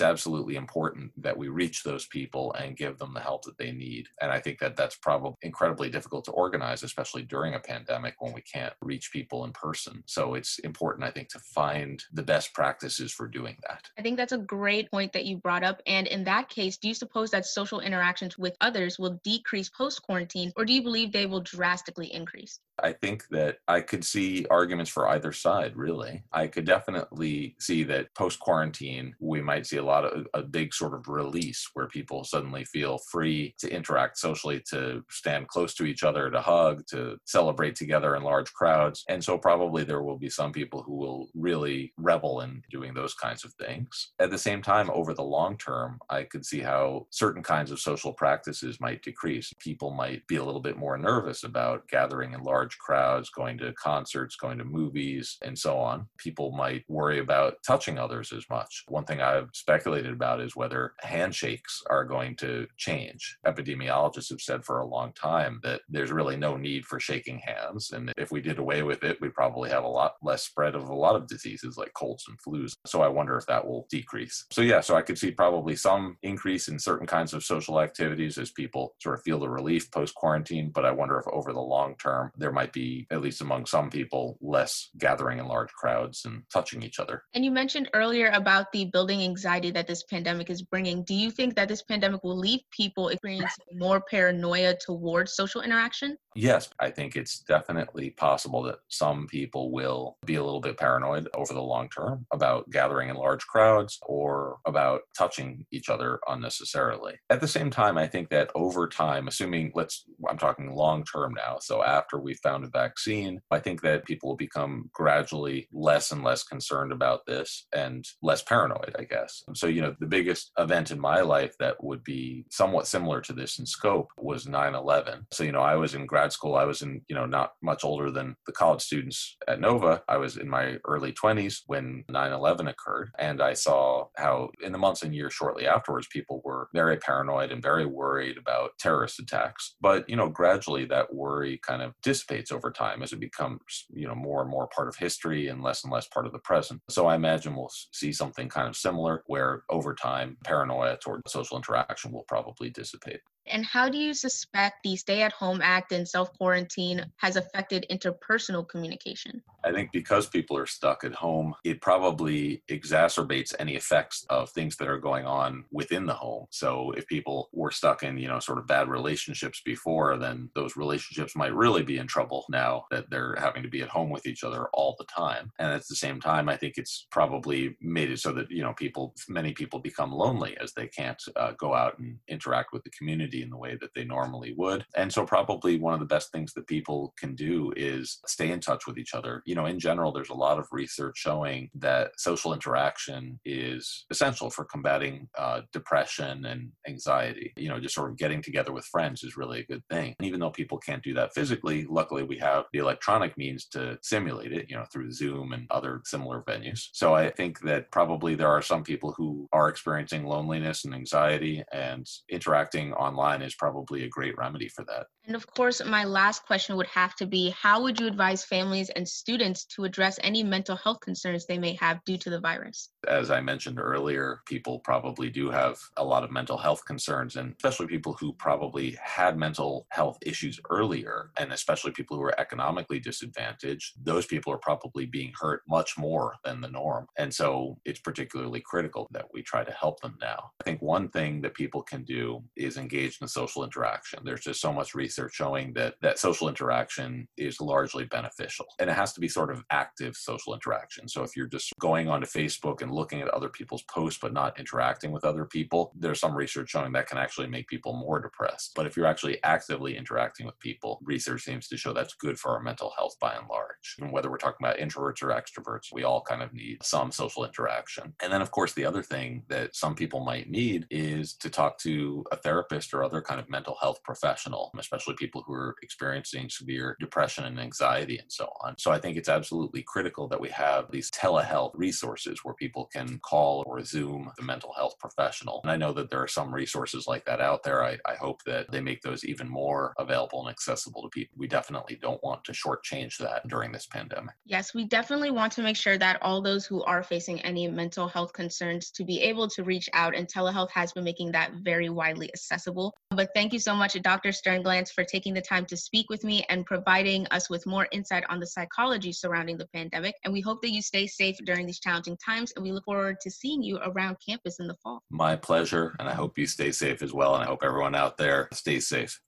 absolutely 0.00 0.56
important 0.56 1.12
that 1.22 1.36
we 1.36 1.48
reach 1.48 1.82
those 1.82 2.06
people 2.06 2.52
and 2.54 2.76
give 2.76 2.98
them 2.98 3.14
the 3.14 3.20
help 3.20 3.44
that 3.44 3.58
they 3.58 3.72
need. 3.72 4.08
And 4.20 4.30
I 4.30 4.40
think 4.40 4.58
that 4.60 4.76
that's 4.76 4.96
probably 4.96 5.36
incredibly 5.42 5.90
difficult 5.90 6.24
to 6.26 6.32
organize, 6.32 6.82
especially 6.82 7.22
during 7.22 7.54
a 7.54 7.60
pandemic 7.60 8.14
when 8.18 8.32
we 8.32 8.42
can't 8.42 8.74
reach 8.82 9.12
people 9.12 9.44
in 9.44 9.52
person. 9.52 10.02
So 10.06 10.34
it's 10.34 10.58
important, 10.60 11.04
I 11.04 11.10
think, 11.10 11.28
to 11.30 11.38
find 11.38 12.02
the 12.12 12.22
best 12.22 12.54
practices 12.54 13.12
for 13.12 13.26
doing 13.26 13.56
that. 13.68 13.82
I 13.98 14.02
think 14.02 14.16
that's 14.16 14.32
a 14.32 14.38
great 14.38 14.90
point 14.90 15.12
that 15.12 15.24
you 15.24 15.36
brought 15.36 15.64
up. 15.64 15.80
And 15.86 16.06
in 16.06 16.24
that 16.24 16.48
case, 16.48 16.76
do 16.76 16.88
you 16.88 16.94
suppose 16.94 17.30
that 17.30 17.46
social 17.46 17.80
interactions 17.80 18.38
with 18.38 18.56
others 18.60 18.98
will 18.98 19.20
decrease 19.24 19.68
post 19.68 20.02
quarantine, 20.02 20.52
or 20.56 20.64
do 20.64 20.72
you 20.72 20.82
believe 20.82 21.12
they 21.12 21.26
will 21.26 21.40
drastically 21.40 22.12
increase? 22.12 22.60
I 22.82 22.92
think 22.92 23.24
that 23.30 23.58
I 23.66 23.80
could 23.80 24.04
see 24.04 24.46
arguments 24.50 24.90
for 24.90 25.08
either 25.16 25.32
side, 25.32 25.76
really. 25.76 26.22
I 26.32 26.46
could 26.46 26.64
definitely 26.64 27.56
see 27.58 27.82
that 27.84 28.14
post 28.14 28.38
quarantine, 28.38 29.14
we 29.18 29.40
might 29.40 29.66
see 29.66 29.78
a 29.78 29.84
lot 29.84 30.04
of 30.04 30.26
a 30.34 30.42
big 30.42 30.74
sort 30.74 30.94
of 30.94 31.08
release 31.08 31.68
where 31.74 31.88
people 31.88 32.22
suddenly 32.22 32.64
feel 32.64 32.98
free 33.10 33.54
to 33.58 33.70
interact 33.70 34.18
socially, 34.18 34.62
to 34.70 35.02
stand 35.10 35.48
close 35.48 35.74
to 35.74 35.84
each 35.84 36.04
other, 36.04 36.30
to 36.30 36.40
hug, 36.40 36.82
to 36.90 37.16
celebrate 37.24 37.74
together 37.74 38.14
in 38.14 38.22
large 38.22 38.52
crowds. 38.52 39.04
And 39.08 39.22
so, 39.22 39.38
probably 39.38 39.84
there 39.84 40.02
will 40.02 40.18
be 40.18 40.30
some 40.30 40.52
people 40.52 40.82
who 40.82 40.94
will 40.94 41.28
really 41.34 41.92
revel 41.96 42.42
in 42.42 42.62
doing 42.70 42.94
those 42.94 43.14
kinds 43.14 43.44
of 43.44 43.52
things. 43.54 44.12
At 44.20 44.30
the 44.30 44.38
same 44.38 44.62
time, 44.62 44.90
over 44.92 45.14
the 45.14 45.22
long 45.22 45.56
term, 45.56 45.98
I 46.10 46.24
could 46.24 46.44
see 46.44 46.60
how 46.60 47.06
certain 47.10 47.42
kinds 47.42 47.70
of 47.70 47.80
social 47.80 48.12
practices 48.12 48.80
might 48.80 49.02
decrease. 49.02 49.52
People 49.58 49.90
might 49.90 50.26
be 50.26 50.36
a 50.36 50.44
little 50.44 50.60
bit 50.60 50.76
more 50.76 50.98
nervous 50.98 51.44
about 51.44 51.88
gathering 51.88 52.32
in 52.32 52.42
large 52.42 52.66
large 52.66 52.78
crowds, 52.78 53.30
going 53.30 53.58
to 53.58 53.72
concerts, 53.74 54.34
going 54.34 54.58
to 54.58 54.64
movies, 54.64 55.05
and 55.42 55.58
so 55.58 55.78
on. 55.78 56.06
People 56.18 56.52
might 56.52 56.84
worry 56.88 57.18
about 57.18 57.56
touching 57.66 57.98
others 57.98 58.32
as 58.32 58.44
much. 58.50 58.84
One 58.88 59.04
thing 59.04 59.20
I've 59.20 59.50
speculated 59.52 60.12
about 60.12 60.40
is 60.40 60.56
whether 60.56 60.94
handshakes 61.00 61.82
are 61.88 62.04
going 62.04 62.36
to 62.36 62.66
change. 62.76 63.36
Epidemiologists 63.46 64.30
have 64.30 64.40
said 64.40 64.64
for 64.64 64.80
a 64.80 64.86
long 64.86 65.12
time 65.12 65.60
that 65.62 65.82
there's 65.88 66.12
really 66.12 66.36
no 66.36 66.56
need 66.56 66.84
for 66.84 67.00
shaking 67.00 67.38
hands. 67.38 67.92
And 67.92 68.12
if 68.16 68.30
we 68.30 68.40
did 68.40 68.58
away 68.58 68.82
with 68.82 69.04
it, 69.04 69.20
we'd 69.20 69.34
probably 69.34 69.70
have 69.70 69.84
a 69.84 69.88
lot 69.88 70.14
less 70.22 70.44
spread 70.44 70.74
of 70.74 70.88
a 70.88 70.94
lot 70.94 71.16
of 71.16 71.26
diseases 71.26 71.76
like 71.76 71.92
colds 71.94 72.24
and 72.28 72.38
flus. 72.40 72.74
So 72.86 73.02
I 73.02 73.08
wonder 73.08 73.36
if 73.36 73.46
that 73.46 73.66
will 73.66 73.86
decrease. 73.90 74.44
So, 74.50 74.62
yeah, 74.62 74.80
so 74.80 74.96
I 74.96 75.02
could 75.02 75.18
see 75.18 75.30
probably 75.30 75.76
some 75.76 76.16
increase 76.22 76.68
in 76.68 76.78
certain 76.78 77.06
kinds 77.06 77.34
of 77.34 77.44
social 77.44 77.80
activities 77.80 78.38
as 78.38 78.50
people 78.50 78.94
sort 79.02 79.16
of 79.16 79.22
feel 79.22 79.38
the 79.38 79.48
relief 79.48 79.90
post 79.90 80.14
quarantine. 80.14 80.70
But 80.74 80.84
I 80.84 80.90
wonder 80.90 81.18
if 81.18 81.26
over 81.28 81.52
the 81.52 81.60
long 81.60 81.94
term, 81.96 82.30
there 82.36 82.52
might 82.52 82.72
be, 82.72 83.06
at 83.10 83.20
least 83.20 83.40
among 83.40 83.66
some 83.66 83.90
people, 83.90 84.38
less 84.40 84.90
gathering 84.98 85.38
in 85.38 85.46
large 85.46 85.72
crowds 85.72 86.24
and 86.24 86.42
touching 86.52 86.82
each 86.82 86.98
other. 86.98 87.22
And 87.34 87.44
you 87.44 87.50
mentioned 87.50 87.90
earlier 87.94 88.30
about 88.34 88.72
the 88.72 88.86
building 88.86 89.22
anxiety 89.22 89.70
that 89.72 89.86
this 89.86 90.02
pandemic 90.04 90.50
is 90.50 90.62
bringing. 90.62 91.04
Do 91.04 91.14
you 91.14 91.30
think 91.30 91.54
that 91.56 91.68
this 91.68 91.82
pandemic 91.82 92.22
will 92.22 92.38
leave 92.38 92.60
people 92.70 93.08
experiencing 93.08 93.64
more 93.74 94.00
paranoia 94.00 94.76
towards 94.76 95.34
social 95.34 95.62
interaction? 95.62 96.16
Yes, 96.36 96.68
I 96.78 96.90
think 96.90 97.16
it's 97.16 97.40
definitely 97.40 98.10
possible 98.10 98.62
that 98.64 98.80
some 98.88 99.26
people 99.26 99.72
will 99.72 100.18
be 100.26 100.34
a 100.34 100.44
little 100.44 100.60
bit 100.60 100.76
paranoid 100.76 101.28
over 101.34 101.54
the 101.54 101.62
long 101.62 101.88
term 101.88 102.26
about 102.30 102.68
gathering 102.70 103.08
in 103.08 103.16
large 103.16 103.46
crowds 103.46 103.98
or 104.02 104.58
about 104.66 105.00
touching 105.16 105.64
each 105.72 105.88
other 105.88 106.20
unnecessarily. 106.28 107.14
At 107.30 107.40
the 107.40 107.48
same 107.48 107.70
time, 107.70 107.96
I 107.96 108.06
think 108.06 108.28
that 108.30 108.50
over 108.54 108.86
time, 108.86 109.28
assuming 109.28 109.72
let's, 109.74 110.04
I'm 110.28 110.36
talking 110.36 110.74
long 110.74 111.04
term 111.04 111.32
now, 111.34 111.56
so 111.60 111.82
after 111.82 112.18
we 112.20 112.34
found 112.34 112.64
a 112.64 112.68
vaccine, 112.68 113.40
I 113.50 113.58
think 113.58 113.80
that 113.80 114.04
people 114.04 114.28
will 114.28 114.36
become 114.36 114.90
gradually 114.92 115.68
less 115.72 116.12
and 116.12 116.22
less 116.22 116.42
concerned 116.42 116.92
about 116.92 117.24
this 117.26 117.66
and 117.74 118.04
less 118.22 118.42
paranoid, 118.42 118.94
I 118.98 119.04
guess. 119.04 119.42
So, 119.54 119.68
you 119.68 119.80
know, 119.80 119.96
the 120.00 120.06
biggest 120.06 120.52
event 120.58 120.90
in 120.90 121.00
my 121.00 121.22
life 121.22 121.54
that 121.60 121.82
would 121.82 122.04
be 122.04 122.44
somewhat 122.50 122.86
similar 122.86 123.22
to 123.22 123.32
this 123.32 123.58
in 123.58 123.64
scope 123.64 124.10
was 124.18 124.46
9 124.46 124.74
11. 124.74 125.26
So, 125.32 125.42
you 125.42 125.52
know, 125.52 125.62
I 125.62 125.76
was 125.76 125.94
in 125.94 126.04
grad 126.04 126.25
grad 126.26 126.32
school, 126.32 126.56
I 126.56 126.64
was 126.64 126.82
in, 126.82 127.02
you 127.08 127.14
know, 127.14 127.26
not 127.26 127.52
much 127.62 127.84
older 127.84 128.10
than 128.10 128.34
the 128.46 128.52
college 128.52 128.82
students 128.82 129.36
at 129.46 129.60
Nova. 129.60 130.02
I 130.08 130.16
was 130.16 130.36
in 130.36 130.48
my 130.48 130.76
early 130.84 131.12
20s 131.12 131.62
when 131.66 132.04
9 132.08 132.32
11 132.32 132.66
occurred. 132.66 133.10
And 133.18 133.40
I 133.40 133.52
saw 133.52 134.06
how, 134.16 134.50
in 134.60 134.72
the 134.72 134.78
months 134.78 135.04
and 135.04 135.14
years 135.14 135.34
shortly 135.34 135.68
afterwards, 135.68 136.08
people 136.08 136.42
were 136.44 136.68
very 136.74 136.96
paranoid 136.96 137.52
and 137.52 137.62
very 137.62 137.86
worried 137.86 138.38
about 138.38 138.70
terrorist 138.80 139.20
attacks. 139.20 139.76
But, 139.80 140.08
you 140.08 140.16
know, 140.16 140.28
gradually 140.28 140.84
that 140.86 141.14
worry 141.14 141.60
kind 141.64 141.80
of 141.80 141.92
dissipates 142.02 142.50
over 142.50 142.72
time 142.72 143.02
as 143.02 143.12
it 143.12 143.20
becomes, 143.20 143.86
you 143.90 144.08
know, 144.08 144.16
more 144.16 144.42
and 144.42 144.50
more 144.50 144.66
part 144.66 144.88
of 144.88 144.96
history 144.96 145.46
and 145.46 145.62
less 145.62 145.84
and 145.84 145.92
less 145.92 146.08
part 146.08 146.26
of 146.26 146.32
the 146.32 146.40
present. 146.40 146.80
So 146.90 147.06
I 147.06 147.14
imagine 147.14 147.54
we'll 147.54 147.70
see 147.92 148.12
something 148.12 148.48
kind 148.48 148.68
of 148.68 148.76
similar 148.76 149.22
where 149.26 149.62
over 149.70 149.94
time, 149.94 150.38
paranoia 150.44 150.96
toward 150.96 151.22
social 151.28 151.56
interaction 151.56 152.10
will 152.10 152.24
probably 152.26 152.70
dissipate. 152.70 153.20
And 153.48 153.64
how 153.64 153.88
do 153.88 153.98
you 153.98 154.14
suspect 154.14 154.82
the 154.82 154.96
Stay 154.96 155.22
at 155.22 155.32
Home 155.32 155.60
Act 155.62 155.92
and 155.92 156.08
self 156.08 156.32
quarantine 156.36 157.04
has 157.16 157.36
affected 157.36 157.86
interpersonal 157.90 158.68
communication? 158.68 159.42
I 159.64 159.72
think 159.72 159.90
because 159.92 160.28
people 160.28 160.56
are 160.56 160.66
stuck 160.66 161.02
at 161.02 161.14
home, 161.14 161.54
it 161.64 161.80
probably 161.80 162.62
exacerbates 162.70 163.52
any 163.58 163.74
effects 163.74 164.24
of 164.30 164.50
things 164.50 164.76
that 164.76 164.88
are 164.88 164.98
going 164.98 165.26
on 165.26 165.64
within 165.72 166.06
the 166.06 166.14
home. 166.14 166.46
So 166.50 166.92
if 166.92 167.06
people 167.08 167.48
were 167.52 167.72
stuck 167.72 168.04
in, 168.04 168.16
you 168.16 168.28
know, 168.28 168.38
sort 168.38 168.58
of 168.58 168.68
bad 168.68 168.88
relationships 168.88 169.60
before, 169.64 170.16
then 170.18 170.50
those 170.54 170.76
relationships 170.76 171.34
might 171.34 171.54
really 171.54 171.82
be 171.82 171.98
in 171.98 172.06
trouble 172.06 172.44
now 172.48 172.84
that 172.92 173.10
they're 173.10 173.34
having 173.38 173.64
to 173.64 173.68
be 173.68 173.82
at 173.82 173.88
home 173.88 174.08
with 174.08 174.26
each 174.26 174.44
other 174.44 174.68
all 174.72 174.94
the 174.98 175.04
time. 175.06 175.50
And 175.58 175.72
at 175.72 175.86
the 175.88 175.96
same 175.96 176.20
time, 176.20 176.48
I 176.48 176.56
think 176.56 176.74
it's 176.76 177.08
probably 177.10 177.76
made 177.80 178.10
it 178.10 178.20
so 178.20 178.32
that, 178.32 178.50
you 178.50 178.62
know, 178.62 178.74
people, 178.74 179.14
many 179.28 179.52
people 179.52 179.80
become 179.80 180.12
lonely 180.12 180.56
as 180.60 180.74
they 180.74 180.86
can't 180.86 181.20
uh, 181.34 181.52
go 181.58 181.74
out 181.74 181.98
and 181.98 182.18
interact 182.28 182.72
with 182.72 182.84
the 182.84 182.90
community 182.90 183.35
in 183.42 183.50
the 183.50 183.56
way 183.56 183.76
that 183.80 183.90
they 183.94 184.04
normally 184.04 184.54
would. 184.56 184.84
And 184.96 185.12
so, 185.12 185.24
probably 185.26 185.78
one 185.78 185.94
of 185.94 186.00
the 186.00 186.06
best 186.06 186.32
things 186.32 186.52
that 186.54 186.66
people 186.66 187.14
can 187.18 187.34
do 187.34 187.72
is 187.76 188.18
stay 188.26 188.50
in 188.50 188.60
touch 188.60 188.86
with 188.86 188.98
each 188.98 189.14
other. 189.14 189.42
You 189.46 189.54
know, 189.54 189.66
in 189.66 189.78
general, 189.78 190.12
there's 190.12 190.30
a 190.30 190.34
lot 190.34 190.58
of 190.58 190.66
research 190.70 191.18
showing 191.18 191.70
that 191.74 192.12
social 192.18 192.52
interaction 192.52 193.38
is 193.44 194.06
essential 194.10 194.50
for 194.50 194.64
combating 194.64 195.28
uh, 195.38 195.62
depression 195.72 196.44
and 196.46 196.70
anxiety. 196.88 197.52
You 197.56 197.68
know, 197.68 197.80
just 197.80 197.94
sort 197.94 198.10
of 198.10 198.18
getting 198.18 198.42
together 198.42 198.72
with 198.72 198.84
friends 198.86 199.22
is 199.22 199.36
really 199.36 199.60
a 199.60 199.66
good 199.66 199.82
thing. 199.90 200.14
And 200.18 200.26
even 200.26 200.40
though 200.40 200.50
people 200.50 200.78
can't 200.78 201.02
do 201.02 201.14
that 201.14 201.34
physically, 201.34 201.86
luckily 201.88 202.22
we 202.22 202.38
have 202.38 202.64
the 202.72 202.78
electronic 202.78 203.36
means 203.36 203.66
to 203.68 203.98
simulate 204.02 204.52
it, 204.52 204.66
you 204.68 204.76
know, 204.76 204.84
through 204.92 205.12
Zoom 205.12 205.52
and 205.52 205.66
other 205.70 206.00
similar 206.04 206.42
venues. 206.42 206.88
So 206.92 207.14
I 207.14 207.30
think 207.30 207.60
that 207.60 207.90
probably 207.90 208.34
there 208.34 208.48
are 208.48 208.62
some 208.62 208.82
people 208.82 209.14
who 209.16 209.48
are 209.52 209.68
experiencing 209.68 210.24
loneliness 210.24 210.84
and 210.84 210.94
anxiety 210.94 211.62
and 211.72 212.06
interacting 212.28 212.92
online 212.94 213.25
online 213.26 213.46
is 213.46 213.54
probably 213.54 214.04
a 214.04 214.08
great 214.08 214.36
remedy 214.38 214.68
for 214.68 214.84
that. 214.84 215.06
And 215.26 215.34
of 215.34 215.46
course, 215.54 215.82
my 215.84 216.04
last 216.04 216.46
question 216.46 216.76
would 216.76 216.86
have 216.86 217.16
to 217.16 217.26
be 217.26 217.50
how 217.50 217.82
would 217.82 217.98
you 217.98 218.06
advise 218.06 218.44
families 218.44 218.90
and 218.90 219.08
students 219.08 219.64
to 219.66 219.84
address 219.84 220.20
any 220.22 220.44
mental 220.44 220.76
health 220.76 221.00
concerns 221.00 221.46
they 221.46 221.58
may 221.58 221.74
have 221.80 222.04
due 222.04 222.16
to 222.18 222.30
the 222.30 222.38
virus? 222.38 222.90
As 223.08 223.30
I 223.30 223.40
mentioned 223.40 223.80
earlier, 223.80 224.42
people 224.46 224.78
probably 224.80 225.28
do 225.28 225.50
have 225.50 225.78
a 225.96 226.04
lot 226.04 226.22
of 226.22 226.30
mental 226.30 226.56
health 226.56 226.84
concerns, 226.84 227.34
and 227.36 227.54
especially 227.56 227.88
people 227.88 228.12
who 228.12 228.34
probably 228.34 228.96
had 229.02 229.36
mental 229.36 229.86
health 229.90 230.16
issues 230.22 230.60
earlier, 230.70 231.30
and 231.38 231.52
especially 231.52 231.90
people 231.90 232.16
who 232.16 232.22
are 232.22 232.40
economically 232.40 233.00
disadvantaged. 233.00 233.94
Those 234.04 234.26
people 234.26 234.52
are 234.52 234.58
probably 234.58 235.06
being 235.06 235.32
hurt 235.40 235.62
much 235.68 235.98
more 235.98 236.36
than 236.44 236.60
the 236.60 236.68
norm. 236.68 237.06
And 237.18 237.34
so 237.34 237.78
it's 237.84 238.00
particularly 238.00 238.60
critical 238.60 239.08
that 239.10 239.26
we 239.34 239.42
try 239.42 239.64
to 239.64 239.72
help 239.72 240.00
them 240.00 240.16
now. 240.20 240.50
I 240.60 240.64
think 240.64 240.80
one 240.82 241.08
thing 241.08 241.40
that 241.40 241.54
people 241.54 241.82
can 241.82 242.04
do 242.04 242.44
is 242.56 242.76
engage 242.76 243.18
in 243.20 243.26
social 243.26 243.64
interaction. 243.64 244.20
There's 244.24 244.42
just 244.42 244.60
so 244.60 244.72
much 244.72 244.94
research 244.94 245.15
research 245.16 245.34
showing 245.34 245.72
that 245.74 245.94
that 246.02 246.18
social 246.18 246.48
interaction 246.48 247.26
is 247.36 247.60
largely 247.60 248.04
beneficial 248.04 248.66
and 248.78 248.90
it 248.90 248.96
has 248.96 249.12
to 249.12 249.20
be 249.20 249.28
sort 249.28 249.50
of 249.50 249.64
active 249.70 250.14
social 250.16 250.54
interaction. 250.54 251.08
So 251.08 251.22
if 251.22 251.36
you're 251.36 251.46
just 251.46 251.72
going 251.80 252.08
onto 252.08 252.26
facebook 252.26 252.82
and 252.82 252.90
looking 252.90 253.22
at 253.22 253.28
other 253.28 253.48
people's 253.48 253.82
posts 253.84 254.18
but 254.20 254.32
not 254.32 254.58
interacting 254.58 255.12
with 255.12 255.24
other 255.24 255.44
people 255.44 255.92
there's 255.98 256.20
some 256.20 256.34
research 256.34 256.70
showing 256.70 256.92
that 256.92 257.08
can 257.08 257.18
actually 257.18 257.46
make 257.46 257.66
people 257.68 257.94
more 257.94 258.20
depressed. 258.20 258.72
But 258.74 258.86
if 258.86 258.96
you're 258.96 259.06
actually 259.06 259.42
actively 259.42 259.96
interacting 259.96 260.46
with 260.46 260.58
people 260.58 261.00
research 261.02 261.42
seems 261.42 261.68
to 261.68 261.76
show 261.76 261.92
that's 261.92 262.14
good 262.14 262.38
for 262.38 262.50
our 262.52 262.62
mental 262.62 262.92
health 262.96 263.16
by 263.20 263.34
and 263.34 263.48
large. 263.48 263.96
And 264.00 264.12
whether 264.12 264.30
we're 264.30 264.38
talking 264.38 264.66
about 264.66 264.78
introverts 264.78 265.22
or 265.22 265.28
extroverts 265.28 265.92
we 265.92 266.04
all 266.04 266.22
kind 266.22 266.42
of 266.42 266.52
need 266.52 266.78
some 266.82 267.10
social 267.10 267.44
interaction. 267.44 268.14
And 268.22 268.32
then 268.32 268.42
of 268.42 268.50
course 268.50 268.74
the 268.74 268.84
other 268.84 269.02
thing 269.02 269.44
that 269.48 269.74
some 269.74 269.94
people 269.94 270.24
might 270.24 270.50
need 270.50 270.86
is 270.90 271.34
to 271.36 271.48
talk 271.48 271.78
to 271.78 272.24
a 272.32 272.36
therapist 272.36 272.92
or 272.92 273.02
other 273.02 273.22
kind 273.22 273.40
of 273.40 273.48
mental 273.48 273.76
health 273.80 274.02
professional 274.02 274.70
especially 274.78 275.05
especially 275.06 275.26
people 275.26 275.42
who 275.46 275.54
are 275.54 275.76
experiencing 275.82 276.48
severe 276.48 276.96
depression 277.00 277.44
and 277.44 277.60
anxiety 277.60 278.18
and 278.18 278.30
so 278.30 278.48
on. 278.64 278.76
So 278.78 278.90
I 278.90 278.98
think 278.98 279.16
it's 279.16 279.28
absolutely 279.28 279.82
critical 279.82 280.28
that 280.28 280.40
we 280.40 280.48
have 280.50 280.90
these 280.90 281.10
telehealth 281.10 281.72
resources 281.74 282.40
where 282.42 282.54
people 282.54 282.88
can 282.92 283.18
call 283.20 283.62
or 283.66 283.82
Zoom 283.84 284.30
the 284.36 284.44
mental 284.44 284.72
health 284.76 284.94
professional. 284.98 285.60
And 285.62 285.70
I 285.70 285.76
know 285.76 285.92
that 285.92 286.10
there 286.10 286.22
are 286.22 286.28
some 286.28 286.52
resources 286.52 287.06
like 287.06 287.24
that 287.26 287.40
out 287.40 287.62
there. 287.62 287.84
I, 287.84 287.98
I 288.06 288.14
hope 288.14 288.42
that 288.46 288.70
they 288.70 288.80
make 288.80 289.02
those 289.02 289.24
even 289.24 289.48
more 289.48 289.94
available 289.98 290.40
and 290.40 290.50
accessible 290.50 291.02
to 291.02 291.08
people. 291.08 291.36
We 291.38 291.46
definitely 291.46 291.98
don't 292.00 292.22
want 292.22 292.44
to 292.44 292.52
shortchange 292.52 293.18
that 293.18 293.46
during 293.48 293.72
this 293.72 293.86
pandemic. 293.86 294.34
Yes, 294.44 294.74
we 294.74 294.84
definitely 294.84 295.30
want 295.30 295.52
to 295.54 295.62
make 295.62 295.76
sure 295.76 295.98
that 295.98 296.20
all 296.22 296.42
those 296.42 296.66
who 296.66 296.82
are 296.84 297.02
facing 297.02 297.40
any 297.42 297.68
mental 297.68 298.08
health 298.08 298.32
concerns 298.32 298.90
to 298.92 299.04
be 299.04 299.20
able 299.20 299.48
to 299.48 299.62
reach 299.62 299.88
out, 299.92 300.14
and 300.14 300.26
telehealth 300.26 300.70
has 300.70 300.92
been 300.92 301.04
making 301.04 301.32
that 301.32 301.52
very 301.62 301.88
widely 301.88 302.28
accessible. 302.32 302.94
But 303.10 303.30
thank 303.34 303.52
you 303.52 303.58
so 303.58 303.74
much, 303.74 304.00
Dr. 304.02 304.30
Sternglanz, 304.30 304.90
for 304.96 305.04
taking 305.04 305.34
the 305.34 305.40
time 305.40 305.66
to 305.66 305.76
speak 305.76 306.10
with 306.10 306.24
me 306.24 306.44
and 306.48 306.66
providing 306.66 307.26
us 307.28 307.48
with 307.48 307.66
more 307.66 307.86
insight 307.92 308.24
on 308.28 308.40
the 308.40 308.46
psychology 308.46 309.12
surrounding 309.12 309.58
the 309.58 309.68
pandemic. 309.68 310.16
And 310.24 310.32
we 310.32 310.40
hope 310.40 310.62
that 310.62 310.70
you 310.70 310.82
stay 310.82 311.06
safe 311.06 311.36
during 311.44 311.66
these 311.66 311.78
challenging 311.78 312.16
times. 312.16 312.52
And 312.56 312.64
we 312.64 312.72
look 312.72 312.84
forward 312.84 313.20
to 313.20 313.30
seeing 313.30 313.62
you 313.62 313.78
around 313.84 314.16
campus 314.26 314.58
in 314.58 314.66
the 314.66 314.76
fall. 314.82 315.02
My 315.10 315.36
pleasure. 315.36 315.94
And 316.00 316.08
I 316.08 316.14
hope 316.14 316.38
you 316.38 316.46
stay 316.46 316.72
safe 316.72 317.02
as 317.02 317.12
well. 317.12 317.34
And 317.34 317.44
I 317.44 317.46
hope 317.46 317.60
everyone 317.62 317.94
out 317.94 318.16
there 318.16 318.48
stays 318.52 318.88
safe. 318.88 319.20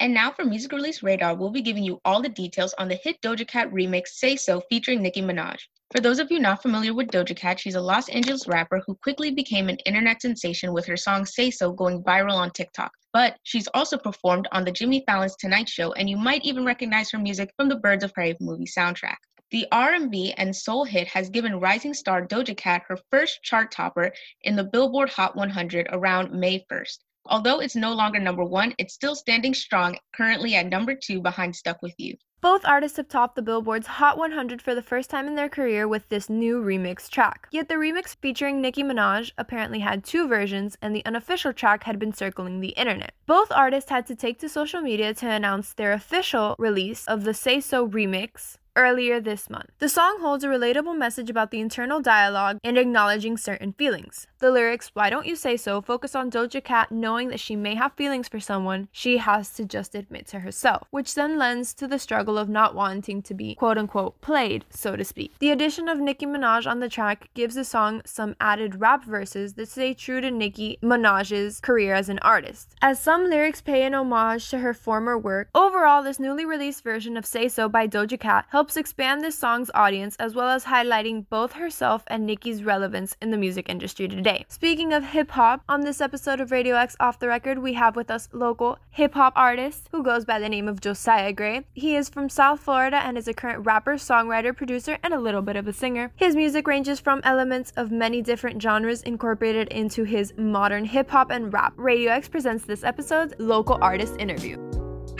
And 0.00 0.12
now 0.12 0.32
for 0.32 0.44
Music 0.44 0.72
Release 0.72 1.02
Radar, 1.02 1.36
we'll 1.36 1.50
be 1.50 1.62
giving 1.62 1.84
you 1.84 2.00
all 2.04 2.20
the 2.20 2.28
details 2.28 2.74
on 2.78 2.88
the 2.88 2.96
hit 2.96 3.20
Doja 3.22 3.46
Cat 3.46 3.70
remix 3.70 4.08
Say 4.08 4.34
So 4.34 4.60
featuring 4.68 5.00
Nicki 5.00 5.22
Minaj. 5.22 5.60
For 5.92 6.00
those 6.00 6.18
of 6.18 6.32
you 6.32 6.40
not 6.40 6.62
familiar 6.62 6.92
with 6.92 7.12
Doja 7.12 7.36
Cat, 7.36 7.60
she's 7.60 7.76
a 7.76 7.80
Los 7.80 8.08
Angeles 8.08 8.48
rapper 8.48 8.82
who 8.84 8.96
quickly 8.96 9.30
became 9.30 9.68
an 9.68 9.76
internet 9.86 10.20
sensation 10.20 10.72
with 10.72 10.84
her 10.86 10.96
song 10.96 11.24
Say 11.24 11.50
So 11.50 11.70
going 11.70 12.02
viral 12.02 12.34
on 12.34 12.50
TikTok. 12.50 12.90
But 13.12 13.36
she's 13.44 13.68
also 13.68 13.96
performed 13.96 14.48
on 14.50 14.64
the 14.64 14.72
Jimmy 14.72 15.04
Fallon's 15.06 15.36
Tonight 15.36 15.68
Show, 15.68 15.92
and 15.92 16.10
you 16.10 16.16
might 16.16 16.44
even 16.44 16.64
recognize 16.64 17.12
her 17.12 17.18
music 17.18 17.52
from 17.56 17.68
the 17.68 17.76
Birds 17.76 18.02
of 18.02 18.12
Prey 18.12 18.34
movie 18.40 18.66
soundtrack. 18.66 19.18
The 19.52 19.68
R&B 19.70 20.32
and 20.36 20.56
soul 20.56 20.84
hit 20.84 21.06
has 21.06 21.30
given 21.30 21.60
rising 21.60 21.94
star 21.94 22.26
Doja 22.26 22.56
Cat 22.56 22.82
her 22.88 22.98
first 23.12 23.40
chart 23.44 23.70
topper 23.70 24.10
in 24.42 24.56
the 24.56 24.64
Billboard 24.64 25.10
Hot 25.10 25.36
100 25.36 25.86
around 25.92 26.32
May 26.32 26.66
1st. 26.68 26.98
Although 27.26 27.60
it's 27.60 27.76
no 27.76 27.92
longer 27.92 28.18
number 28.18 28.44
one, 28.44 28.74
it's 28.78 28.94
still 28.94 29.14
standing 29.16 29.54
strong, 29.54 29.96
currently 30.14 30.54
at 30.56 30.66
number 30.66 30.94
two 30.94 31.20
behind 31.20 31.56
Stuck 31.56 31.80
With 31.80 31.94
You. 31.96 32.16
Both 32.42 32.66
artists 32.66 32.98
have 32.98 33.08
topped 33.08 33.36
the 33.36 33.42
Billboard's 33.42 33.86
Hot 33.86 34.18
100 34.18 34.60
for 34.60 34.74
the 34.74 34.82
first 34.82 35.08
time 35.08 35.26
in 35.26 35.34
their 35.34 35.48
career 35.48 35.88
with 35.88 36.10
this 36.10 36.28
new 36.28 36.62
remix 36.62 37.08
track. 37.08 37.48
Yet 37.50 37.68
the 37.68 37.76
remix 37.76 38.14
featuring 38.20 38.60
Nicki 38.60 38.82
Minaj 38.82 39.32
apparently 39.38 39.78
had 39.78 40.04
two 40.04 40.28
versions, 40.28 40.76
and 40.82 40.94
the 40.94 41.06
unofficial 41.06 41.54
track 41.54 41.84
had 41.84 41.98
been 41.98 42.12
circling 42.12 42.60
the 42.60 42.76
internet. 42.76 43.14
Both 43.26 43.50
artists 43.50 43.88
had 43.88 44.06
to 44.08 44.14
take 44.14 44.38
to 44.40 44.50
social 44.50 44.82
media 44.82 45.14
to 45.14 45.30
announce 45.30 45.72
their 45.72 45.94
official 45.94 46.54
release 46.58 47.06
of 47.06 47.24
the 47.24 47.32
Say 47.32 47.60
So 47.60 47.88
remix, 47.88 48.58
earlier 48.76 49.20
this 49.20 49.48
month. 49.48 49.70
The 49.78 49.88
song 49.88 50.18
holds 50.20 50.44
a 50.44 50.48
relatable 50.48 50.96
message 50.96 51.30
about 51.30 51.50
the 51.50 51.60
internal 51.60 52.00
dialogue 52.00 52.58
and 52.64 52.76
acknowledging 52.76 53.36
certain 53.36 53.72
feelings. 53.72 54.26
The 54.38 54.50
lyrics, 54.50 54.90
Why 54.94 55.10
Don't 55.10 55.26
You 55.26 55.36
Say 55.36 55.56
So, 55.56 55.80
focus 55.80 56.14
on 56.14 56.30
Doja 56.30 56.62
Cat 56.62 56.90
knowing 56.90 57.28
that 57.28 57.40
she 57.40 57.56
may 57.56 57.74
have 57.74 57.92
feelings 57.92 58.28
for 58.28 58.40
someone 58.40 58.88
she 58.92 59.18
has 59.18 59.50
to 59.54 59.64
just 59.64 59.94
admit 59.94 60.26
to 60.28 60.40
herself, 60.40 60.88
which 60.90 61.14
then 61.14 61.38
lends 61.38 61.72
to 61.74 61.86
the 61.86 61.98
struggle 61.98 62.36
of 62.36 62.48
not 62.48 62.74
wanting 62.74 63.22
to 63.22 63.34
be 63.34 63.54
quote 63.54 63.78
unquote 63.78 64.20
played, 64.20 64.64
so 64.70 64.96
to 64.96 65.04
speak. 65.04 65.32
The 65.38 65.50
addition 65.50 65.88
of 65.88 65.98
Nicki 65.98 66.26
Minaj 66.26 66.66
on 66.66 66.80
the 66.80 66.88
track 66.88 67.30
gives 67.34 67.54
the 67.54 67.64
song 67.64 68.02
some 68.04 68.36
added 68.40 68.80
rap 68.80 69.04
verses 69.04 69.54
that 69.54 69.68
stay 69.68 69.94
true 69.94 70.20
to 70.20 70.30
Nicki 70.30 70.78
Minaj's 70.82 71.60
career 71.60 71.94
as 71.94 72.08
an 72.08 72.18
artist. 72.20 72.74
As 72.82 73.00
some 73.00 73.30
lyrics 73.30 73.60
pay 73.60 73.84
an 73.84 73.94
homage 73.94 74.48
to 74.50 74.58
her 74.58 74.74
former 74.74 75.16
work, 75.16 75.48
overall, 75.54 76.02
this 76.02 76.18
newly 76.18 76.44
released 76.44 76.82
version 76.82 77.16
of 77.16 77.26
Say 77.26 77.48
So 77.48 77.68
by 77.68 77.86
Doja 77.86 78.18
Cat 78.18 78.46
helps 78.50 78.63
helps 78.64 78.78
expand 78.78 79.22
this 79.22 79.38
song's 79.38 79.70
audience 79.74 80.16
as 80.18 80.34
well 80.34 80.48
as 80.48 80.64
highlighting 80.64 81.28
both 81.28 81.52
herself 81.52 82.02
and 82.06 82.24
Nicki's 82.24 82.64
relevance 82.64 83.14
in 83.20 83.30
the 83.30 83.36
music 83.36 83.68
industry 83.68 84.08
today. 84.08 84.46
Speaking 84.48 84.94
of 84.94 85.04
hip 85.04 85.32
hop, 85.32 85.60
on 85.68 85.82
this 85.82 86.00
episode 86.00 86.40
of 86.40 86.50
Radio 86.50 86.74
X 86.74 86.96
Off 86.98 87.18
the 87.18 87.28
Record, 87.28 87.58
we 87.58 87.74
have 87.74 87.94
with 87.94 88.10
us 88.10 88.30
local 88.32 88.78
hip 88.88 89.12
hop 89.12 89.34
artist 89.36 89.90
who 89.92 90.02
goes 90.02 90.24
by 90.24 90.38
the 90.38 90.48
name 90.48 90.66
of 90.66 90.80
Josiah 90.80 91.34
Gray. 91.34 91.66
He 91.74 91.94
is 91.94 92.08
from 92.08 92.30
South 92.30 92.60
Florida 92.60 92.96
and 92.96 93.18
is 93.18 93.28
a 93.28 93.34
current 93.34 93.66
rapper, 93.66 93.96
songwriter, 93.96 94.56
producer, 94.56 94.96
and 95.02 95.12
a 95.12 95.20
little 95.20 95.42
bit 95.42 95.56
of 95.56 95.68
a 95.68 95.72
singer. 95.74 96.10
His 96.16 96.34
music 96.34 96.66
ranges 96.66 97.00
from 97.00 97.20
elements 97.22 97.70
of 97.76 97.90
many 97.90 98.22
different 98.22 98.62
genres 98.62 99.02
incorporated 99.02 99.68
into 99.68 100.04
his 100.04 100.32
modern 100.38 100.86
hip 100.86 101.10
hop 101.10 101.30
and 101.30 101.52
rap. 101.52 101.74
Radio 101.76 102.12
X 102.12 102.28
presents 102.28 102.64
this 102.64 102.82
episode's 102.82 103.34
local 103.38 103.76
artist 103.82 104.16
interview. 104.18 104.73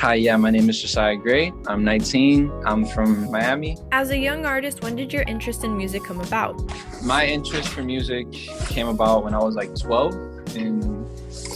Hi, 0.04 0.16
yeah, 0.16 0.36
my 0.36 0.50
name 0.50 0.68
is 0.68 0.82
Josiah 0.82 1.16
Gray. 1.16 1.50
I'm 1.66 1.82
19. 1.82 2.52
I'm 2.66 2.84
from 2.84 3.30
Miami. 3.30 3.78
As 3.90 4.10
a 4.10 4.18
young 4.18 4.44
artist, 4.44 4.82
when 4.82 4.96
did 4.96 5.14
your 5.14 5.22
interest 5.22 5.64
in 5.64 5.74
music 5.74 6.04
come 6.04 6.20
about? 6.20 6.62
My 7.02 7.24
interest 7.26 7.70
for 7.70 7.82
music 7.82 8.30
came 8.68 8.88
about 8.88 9.24
when 9.24 9.32
I 9.32 9.38
was 9.38 9.54
like 9.54 9.74
12 9.74 10.12
and 10.12 10.33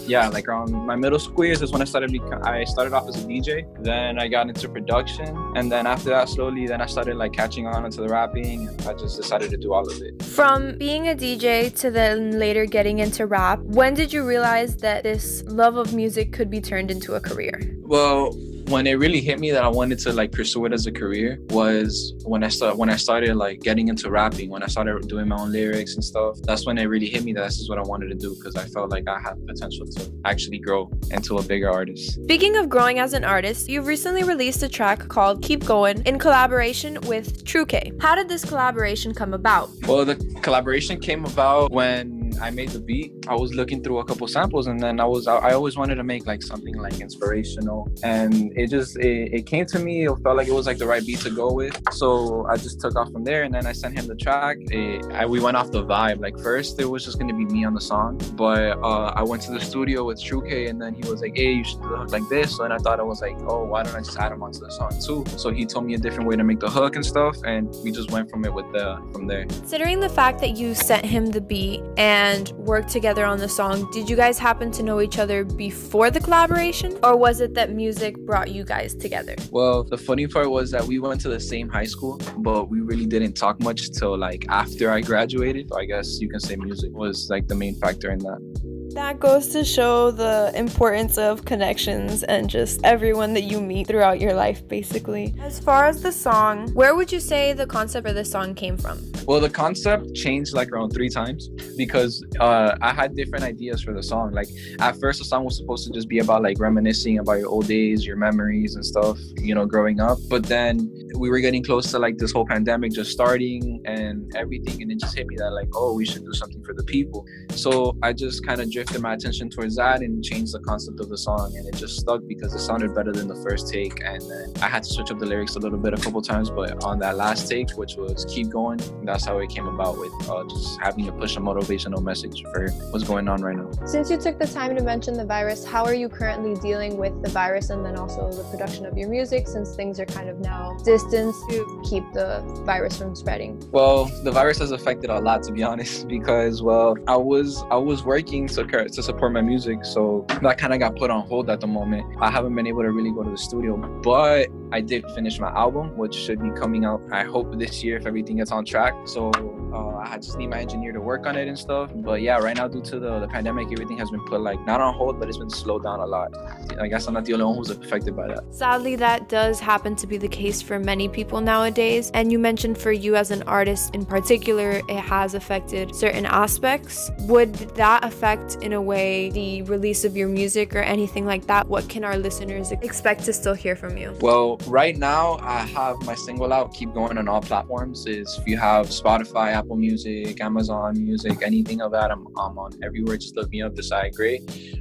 yeah, 0.08 0.28
like 0.28 0.48
around 0.48 0.72
my 0.72 0.96
middle 0.96 1.18
school 1.18 1.44
years 1.44 1.62
is 1.62 1.70
when 1.70 1.82
I 1.82 1.84
started. 1.84 2.10
Beca- 2.10 2.44
I 2.46 2.64
started 2.64 2.92
off 2.92 3.08
as 3.08 3.22
a 3.22 3.26
DJ. 3.26 3.66
Then 3.82 4.18
I 4.18 4.28
got 4.28 4.48
into 4.48 4.68
production, 4.68 5.36
and 5.54 5.70
then 5.70 5.86
after 5.86 6.08
that, 6.10 6.28
slowly, 6.28 6.66
then 6.66 6.80
I 6.80 6.86
started 6.86 7.16
like 7.16 7.32
catching 7.32 7.66
on 7.66 7.84
into 7.84 8.00
the 8.00 8.08
rapping, 8.08 8.68
and 8.68 8.86
I 8.86 8.94
just 8.94 9.16
decided 9.16 9.50
to 9.50 9.56
do 9.56 9.72
all 9.72 9.88
of 9.88 10.00
it. 10.00 10.22
From 10.22 10.78
being 10.78 11.08
a 11.08 11.14
DJ 11.14 11.74
to 11.80 11.90
then 11.90 12.38
later 12.38 12.66
getting 12.66 12.98
into 12.98 13.26
rap, 13.26 13.60
when 13.60 13.94
did 13.94 14.12
you 14.12 14.26
realize 14.26 14.76
that 14.78 15.02
this 15.02 15.42
love 15.44 15.76
of 15.76 15.94
music 15.94 16.32
could 16.32 16.50
be 16.50 16.60
turned 16.60 16.90
into 16.90 17.14
a 17.14 17.20
career? 17.20 17.60
Well, 17.82 18.34
when 18.68 18.86
it 18.86 18.94
really 18.94 19.20
hit 19.20 19.40
me 19.40 19.50
that 19.50 19.64
I 19.64 19.68
wanted 19.68 19.98
to 20.00 20.12
like 20.12 20.30
pursue 20.30 20.66
it 20.66 20.72
as 20.72 20.86
a 20.86 20.92
career 20.92 21.38
was 21.50 22.14
when 22.24 22.44
I 22.44 22.48
start 22.48 22.76
when 22.76 22.90
I 22.90 22.96
started 22.96 23.34
like 23.36 23.60
getting 23.60 23.88
into 23.88 24.10
rapping, 24.10 24.50
when 24.50 24.62
I 24.62 24.66
started 24.66 25.08
doing 25.08 25.28
my 25.28 25.36
own 25.36 25.52
lyrics 25.52 25.94
and 25.94 26.04
stuff. 26.04 26.36
That's 26.42 26.66
when 26.66 26.76
it 26.78 26.84
really 26.84 27.08
hit 27.08 27.24
me 27.24 27.32
that 27.34 27.44
this 27.44 27.58
is 27.58 27.68
what 27.68 27.78
I 27.78 27.82
wanted 27.82 28.08
to 28.08 28.14
do 28.14 28.34
because 28.34 28.56
I 28.56 28.66
felt 28.66 28.90
like 28.90 29.08
I 29.08 29.18
had 29.20 29.34
potential 29.46 29.86
to 29.86 30.12
actually 30.24 30.58
grow 30.58 30.90
into 31.10 31.38
a 31.38 31.42
bigger 31.42 31.70
artist. 31.70 32.14
Speaking 32.22 32.56
of 32.56 32.68
growing 32.68 32.98
as 32.98 33.14
an 33.14 33.24
artist, 33.24 33.68
you've 33.68 33.86
recently 33.86 34.22
released 34.22 34.62
a 34.62 34.68
track 34.68 35.08
called 35.08 35.42
Keep 35.42 35.64
Going 35.64 36.02
in 36.04 36.18
collaboration 36.18 37.00
with 37.02 37.44
True 37.44 37.64
K. 37.64 37.92
How 38.00 38.14
did 38.14 38.28
this 38.28 38.44
collaboration 38.44 39.14
come 39.14 39.32
about? 39.32 39.70
Well, 39.86 40.04
the 40.04 40.16
collaboration 40.42 41.00
came 41.00 41.24
about 41.24 41.70
when 41.70 42.17
I 42.40 42.50
made 42.50 42.70
the 42.70 42.80
beat, 42.80 43.12
I 43.28 43.34
was 43.34 43.54
looking 43.54 43.82
through 43.82 43.98
a 43.98 44.04
couple 44.04 44.26
samples, 44.28 44.66
and 44.66 44.80
then 44.80 45.00
I 45.00 45.04
was 45.04 45.26
I 45.26 45.52
always 45.52 45.76
wanted 45.76 45.96
to 45.96 46.04
make 46.04 46.26
like 46.26 46.42
something 46.42 46.76
like 46.76 47.00
inspirational, 47.00 47.90
and 48.02 48.56
it 48.56 48.68
just 48.68 48.96
it, 48.98 49.32
it 49.32 49.46
came 49.46 49.66
to 49.66 49.78
me. 49.78 50.06
It 50.06 50.16
felt 50.22 50.36
like 50.36 50.48
it 50.48 50.54
was 50.54 50.66
like 50.66 50.78
the 50.78 50.86
right 50.86 51.04
beat 51.04 51.20
to 51.20 51.30
go 51.30 51.52
with, 51.52 51.76
so 51.92 52.46
I 52.46 52.56
just 52.56 52.80
took 52.80 52.96
off 52.96 53.10
from 53.12 53.24
there, 53.24 53.42
and 53.44 53.54
then 53.54 53.66
I 53.66 53.72
sent 53.72 53.98
him 53.98 54.06
the 54.06 54.16
track. 54.16 54.56
It, 54.70 55.04
I, 55.12 55.26
we 55.26 55.40
went 55.40 55.56
off 55.56 55.70
the 55.70 55.84
vibe. 55.84 56.20
Like 56.20 56.38
first, 56.38 56.80
it 56.80 56.86
was 56.86 57.04
just 57.04 57.18
gonna 57.18 57.34
be 57.34 57.44
me 57.44 57.64
on 57.64 57.74
the 57.74 57.80
song, 57.80 58.20
but 58.34 58.78
uh, 58.78 59.12
I 59.14 59.22
went 59.22 59.42
to 59.42 59.52
the 59.52 59.60
studio 59.60 60.04
with 60.04 60.22
True 60.22 60.42
K, 60.42 60.66
and 60.66 60.80
then 60.80 60.94
he 60.94 61.08
was 61.08 61.20
like, 61.20 61.36
"Hey, 61.36 61.52
you 61.52 61.64
should 61.64 61.82
do 61.82 61.88
the 61.88 61.96
hook 61.96 62.12
like 62.12 62.28
this," 62.28 62.58
and 62.58 62.72
I 62.72 62.78
thought 62.78 63.00
I 63.00 63.04
was 63.04 63.20
like, 63.20 63.36
"Oh, 63.48 63.64
why 63.64 63.82
don't 63.82 63.94
I 63.94 64.00
just 64.00 64.18
add 64.18 64.32
him 64.32 64.42
onto 64.42 64.60
the 64.60 64.70
song 64.70 64.92
too?" 65.04 65.24
So 65.38 65.50
he 65.50 65.66
told 65.66 65.84
me 65.86 65.94
a 65.94 65.98
different 65.98 66.28
way 66.28 66.36
to 66.36 66.44
make 66.44 66.60
the 66.60 66.70
hook 66.70 66.96
and 66.96 67.04
stuff, 67.04 67.36
and 67.44 67.74
we 67.82 67.92
just 67.92 68.10
went 68.10 68.30
from 68.30 68.44
it 68.44 68.52
with 68.52 68.70
the 68.72 69.00
from 69.12 69.26
there. 69.26 69.44
Considering 69.46 70.00
the 70.00 70.08
fact 70.08 70.40
that 70.40 70.56
you 70.56 70.74
sent 70.74 71.04
him 71.04 71.26
the 71.26 71.40
beat 71.40 71.82
and 71.96 72.27
and 72.28 72.50
worked 72.72 72.90
together 72.90 73.24
on 73.24 73.38
the 73.38 73.48
song, 73.48 73.90
did 73.90 74.08
you 74.10 74.16
guys 74.24 74.38
happen 74.38 74.70
to 74.72 74.82
know 74.82 75.00
each 75.00 75.18
other 75.18 75.44
before 75.44 76.10
the 76.10 76.20
collaboration? 76.20 76.90
Or 77.02 77.16
was 77.16 77.40
it 77.40 77.54
that 77.54 77.70
music 77.72 78.18
brought 78.18 78.50
you 78.50 78.64
guys 78.64 78.94
together? 78.94 79.34
Well, 79.50 79.82
the 79.82 79.96
funny 79.96 80.26
part 80.26 80.50
was 80.50 80.70
that 80.72 80.84
we 80.84 80.98
went 80.98 81.20
to 81.22 81.30
the 81.30 81.40
same 81.40 81.68
high 81.70 81.86
school, 81.94 82.20
but 82.38 82.68
we 82.68 82.80
really 82.80 83.06
didn't 83.06 83.32
talk 83.32 83.60
much 83.60 83.90
till 83.92 84.16
like 84.18 84.44
after 84.50 84.90
I 84.90 85.00
graduated. 85.00 85.70
So 85.70 85.78
I 85.78 85.86
guess 85.86 86.20
you 86.20 86.28
can 86.28 86.40
say 86.40 86.56
music 86.56 86.92
was 86.92 87.28
like 87.30 87.48
the 87.48 87.54
main 87.54 87.74
factor 87.76 88.10
in 88.10 88.18
that. 88.18 88.67
That 88.94 89.20
goes 89.20 89.48
to 89.48 89.64
show 89.64 90.10
the 90.10 90.50
importance 90.54 91.18
of 91.18 91.44
connections 91.44 92.22
and 92.24 92.48
just 92.48 92.80
everyone 92.84 93.34
that 93.34 93.42
you 93.42 93.60
meet 93.60 93.86
throughout 93.86 94.20
your 94.20 94.34
life, 94.34 94.66
basically. 94.66 95.34
As 95.40 95.60
far 95.60 95.86
as 95.86 96.02
the 96.02 96.10
song, 96.10 96.72
where 96.74 96.94
would 96.94 97.12
you 97.12 97.20
say 97.20 97.52
the 97.52 97.66
concept 97.66 98.06
for 98.06 98.12
this 98.12 98.30
song 98.30 98.54
came 98.54 98.76
from? 98.76 99.00
Well, 99.26 99.40
the 99.40 99.50
concept 99.50 100.14
changed 100.14 100.54
like 100.54 100.72
around 100.72 100.90
three 100.90 101.10
times 101.10 101.48
because 101.76 102.24
uh, 102.40 102.76
I 102.80 102.92
had 102.92 103.14
different 103.14 103.44
ideas 103.44 103.82
for 103.82 103.92
the 103.92 104.02
song. 104.02 104.32
Like 104.32 104.48
at 104.80 104.98
first, 104.98 105.18
the 105.18 105.24
song 105.26 105.44
was 105.44 105.56
supposed 105.56 105.86
to 105.86 105.92
just 105.92 106.08
be 106.08 106.20
about 106.20 106.42
like 106.42 106.58
reminiscing 106.58 107.18
about 107.18 107.34
your 107.34 107.48
old 107.48 107.66
days, 107.66 108.06
your 108.06 108.16
memories 108.16 108.74
and 108.74 108.84
stuff, 108.84 109.18
you 109.36 109.54
know, 109.54 109.66
growing 109.66 110.00
up. 110.00 110.18
But 110.28 110.44
then 110.44 110.90
we 111.14 111.28
were 111.28 111.40
getting 111.40 111.62
close 111.62 111.90
to 111.90 111.98
like 111.98 112.16
this 112.16 112.32
whole 112.32 112.46
pandemic 112.46 112.92
just 112.92 113.10
starting 113.10 113.82
and 113.84 114.34
everything, 114.34 114.80
and 114.82 114.90
it 114.90 114.98
just 114.98 115.16
hit 115.16 115.26
me 115.26 115.36
that 115.36 115.50
like, 115.50 115.68
oh, 115.74 115.94
we 115.94 116.06
should 116.06 116.24
do 116.24 116.32
something 116.32 116.62
for 116.64 116.72
the 116.72 116.84
people. 116.84 117.26
So 117.50 117.96
I 118.02 118.14
just 118.14 118.46
kind 118.46 118.60
of 118.60 118.70
drifted 118.78 119.02
my 119.02 119.14
attention 119.14 119.50
towards 119.50 119.74
that 119.74 120.02
and 120.02 120.22
changed 120.22 120.54
the 120.54 120.60
concept 120.60 121.00
of 121.00 121.08
the 121.08 121.18
song 121.18 121.52
and 121.56 121.66
it 121.66 121.74
just 121.74 121.98
stuck 121.98 122.20
because 122.28 122.54
it 122.54 122.60
sounded 122.60 122.94
better 122.94 123.10
than 123.10 123.26
the 123.26 123.34
first 123.42 123.68
take 123.68 124.00
and 124.04 124.22
then 124.30 124.52
I 124.62 124.68
had 124.68 124.84
to 124.84 124.88
switch 124.88 125.10
up 125.10 125.18
the 125.18 125.26
lyrics 125.26 125.56
a 125.56 125.58
little 125.58 125.80
bit 125.80 125.94
a 125.94 125.96
couple 125.96 126.22
times 126.22 126.48
but 126.48 126.84
on 126.84 127.00
that 127.00 127.16
last 127.16 127.48
take 127.48 127.70
which 127.72 127.96
was 127.96 128.24
keep 128.28 128.50
going 128.50 128.78
that's 129.02 129.24
how 129.24 129.38
it 129.38 129.50
came 129.50 129.66
about 129.66 129.98
with 129.98 130.12
uh, 130.30 130.44
just 130.44 130.80
having 130.80 131.06
to 131.06 131.12
push 131.12 131.36
a 131.36 131.40
motivational 131.40 132.00
message 132.00 132.44
for 132.52 132.70
what's 132.90 133.04
going 133.04 133.26
on 133.28 133.42
right 133.42 133.56
now. 133.56 133.70
Since 133.84 134.10
you 134.10 134.16
took 134.16 134.38
the 134.38 134.46
time 134.46 134.76
to 134.76 134.82
mention 134.82 135.14
the 135.14 135.24
virus, 135.24 135.64
how 135.64 135.84
are 135.84 135.94
you 135.94 136.08
currently 136.08 136.54
dealing 136.60 136.98
with 136.98 137.20
the 137.22 137.30
virus 137.30 137.70
and 137.70 137.84
then 137.84 137.96
also 137.96 138.30
the 138.30 138.44
production 138.44 138.86
of 138.86 138.96
your 138.96 139.08
music 139.08 139.48
since 139.48 139.74
things 139.74 139.98
are 139.98 140.06
kind 140.06 140.28
of 140.28 140.38
now 140.38 140.76
distanced 140.84 141.40
to 141.50 141.82
keep 141.88 142.04
the 142.12 142.42
virus 142.64 142.98
from 142.98 143.16
spreading? 143.16 143.60
Well, 143.72 144.04
the 144.22 144.30
virus 144.30 144.58
has 144.58 144.70
affected 144.70 145.10
a 145.10 145.18
lot 145.18 145.42
to 145.44 145.52
be 145.52 145.62
honest 145.62 146.06
because 146.16 146.62
well, 146.62 146.96
I 147.08 147.16
was 147.16 147.64
I 147.70 147.76
was 147.76 148.04
working 148.04 148.46
to 148.70 149.02
support 149.02 149.32
my 149.32 149.40
music. 149.40 149.84
So 149.84 150.26
that 150.42 150.58
kind 150.58 150.72
of 150.72 150.78
got 150.78 150.96
put 150.96 151.10
on 151.10 151.26
hold 151.26 151.50
at 151.50 151.60
the 151.60 151.66
moment. 151.66 152.16
I 152.20 152.30
haven't 152.30 152.54
been 152.54 152.66
able 152.66 152.82
to 152.82 152.90
really 152.90 153.10
go 153.10 153.22
to 153.22 153.30
the 153.30 153.38
studio, 153.38 153.76
but 154.02 154.48
I 154.70 154.80
did 154.80 155.04
finish 155.12 155.38
my 155.38 155.48
album, 155.48 155.96
which 155.96 156.14
should 156.14 156.40
be 156.42 156.50
coming 156.50 156.84
out, 156.84 157.02
I 157.10 157.24
hope, 157.24 157.58
this 157.58 157.82
year 157.82 157.96
if 157.96 158.06
everything 158.06 158.36
gets 158.36 158.52
on 158.52 158.64
track. 158.64 158.94
So 159.06 159.30
uh, 159.72 159.96
I 159.96 160.18
just 160.18 160.36
need 160.36 160.48
my 160.48 160.60
engineer 160.60 160.92
to 160.92 161.00
work 161.00 161.26
on 161.26 161.36
it 161.36 161.48
and 161.48 161.58
stuff. 161.58 161.90
But 161.94 162.20
yeah, 162.20 162.36
right 162.36 162.56
now, 162.56 162.68
due 162.68 162.82
to 162.82 162.98
the, 162.98 163.20
the 163.20 163.28
pandemic, 163.28 163.72
everything 163.72 163.98
has 163.98 164.10
been 164.10 164.24
put 164.26 164.40
like 164.40 164.60
not 164.66 164.80
on 164.80 164.94
hold, 164.94 165.18
but 165.18 165.28
it's 165.28 165.38
been 165.38 165.50
slowed 165.50 165.84
down 165.84 166.00
a 166.00 166.06
lot. 166.06 166.34
I 166.78 166.88
guess 166.88 167.06
I'm 167.06 167.14
not 167.14 167.24
the 167.24 167.32
only 167.32 167.46
one 167.46 167.56
who's 167.56 167.70
affected 167.70 168.14
by 168.14 168.28
that. 168.28 168.44
Sadly, 168.50 168.96
that 168.96 169.28
does 169.28 169.58
happen 169.58 169.96
to 169.96 170.06
be 170.06 170.18
the 170.18 170.28
case 170.28 170.60
for 170.60 170.78
many 170.78 171.08
people 171.08 171.40
nowadays. 171.40 172.10
And 172.12 172.30
you 172.30 172.38
mentioned 172.38 172.76
for 172.78 172.92
you 172.92 173.16
as 173.16 173.30
an 173.30 173.42
artist 173.44 173.94
in 173.94 174.04
particular, 174.04 174.82
it 174.88 175.00
has 175.00 175.34
affected 175.34 175.94
certain 175.94 176.26
aspects. 176.26 177.10
Would 177.20 177.54
that 177.54 178.04
affect 178.04 178.57
in 178.62 178.72
a 178.72 178.82
way 178.82 179.30
the 179.30 179.62
release 179.62 180.04
of 180.04 180.16
your 180.16 180.28
music 180.28 180.74
or 180.74 180.80
anything 180.80 181.26
like 181.26 181.46
that? 181.46 181.68
What 181.68 181.88
can 181.88 182.04
our 182.04 182.16
listeners 182.16 182.72
expect 182.72 183.24
to 183.24 183.32
still 183.32 183.54
hear 183.54 183.76
from 183.76 183.96
you? 183.96 184.16
Well, 184.20 184.56
right 184.66 184.96
now 184.96 185.38
I 185.40 185.60
have 185.60 186.00
my 186.02 186.14
single 186.14 186.52
out, 186.52 186.74
keep 186.74 186.92
going 186.92 187.18
on 187.18 187.28
all 187.28 187.40
platforms. 187.40 188.06
Is 188.06 188.38
if 188.38 188.46
you 188.46 188.56
have 188.56 188.86
Spotify, 188.86 189.52
Apple 189.52 189.76
Music, 189.76 190.40
Amazon 190.40 190.94
Music, 191.02 191.42
anything 191.42 191.80
of 191.80 191.92
that, 191.92 192.10
I'm, 192.10 192.26
I'm 192.38 192.58
on 192.58 192.72
everywhere. 192.82 193.16
Just 193.16 193.36
look 193.36 193.50
me 193.50 193.62
up, 193.62 193.74
Josiah 193.74 194.10
Gray. 194.10 194.40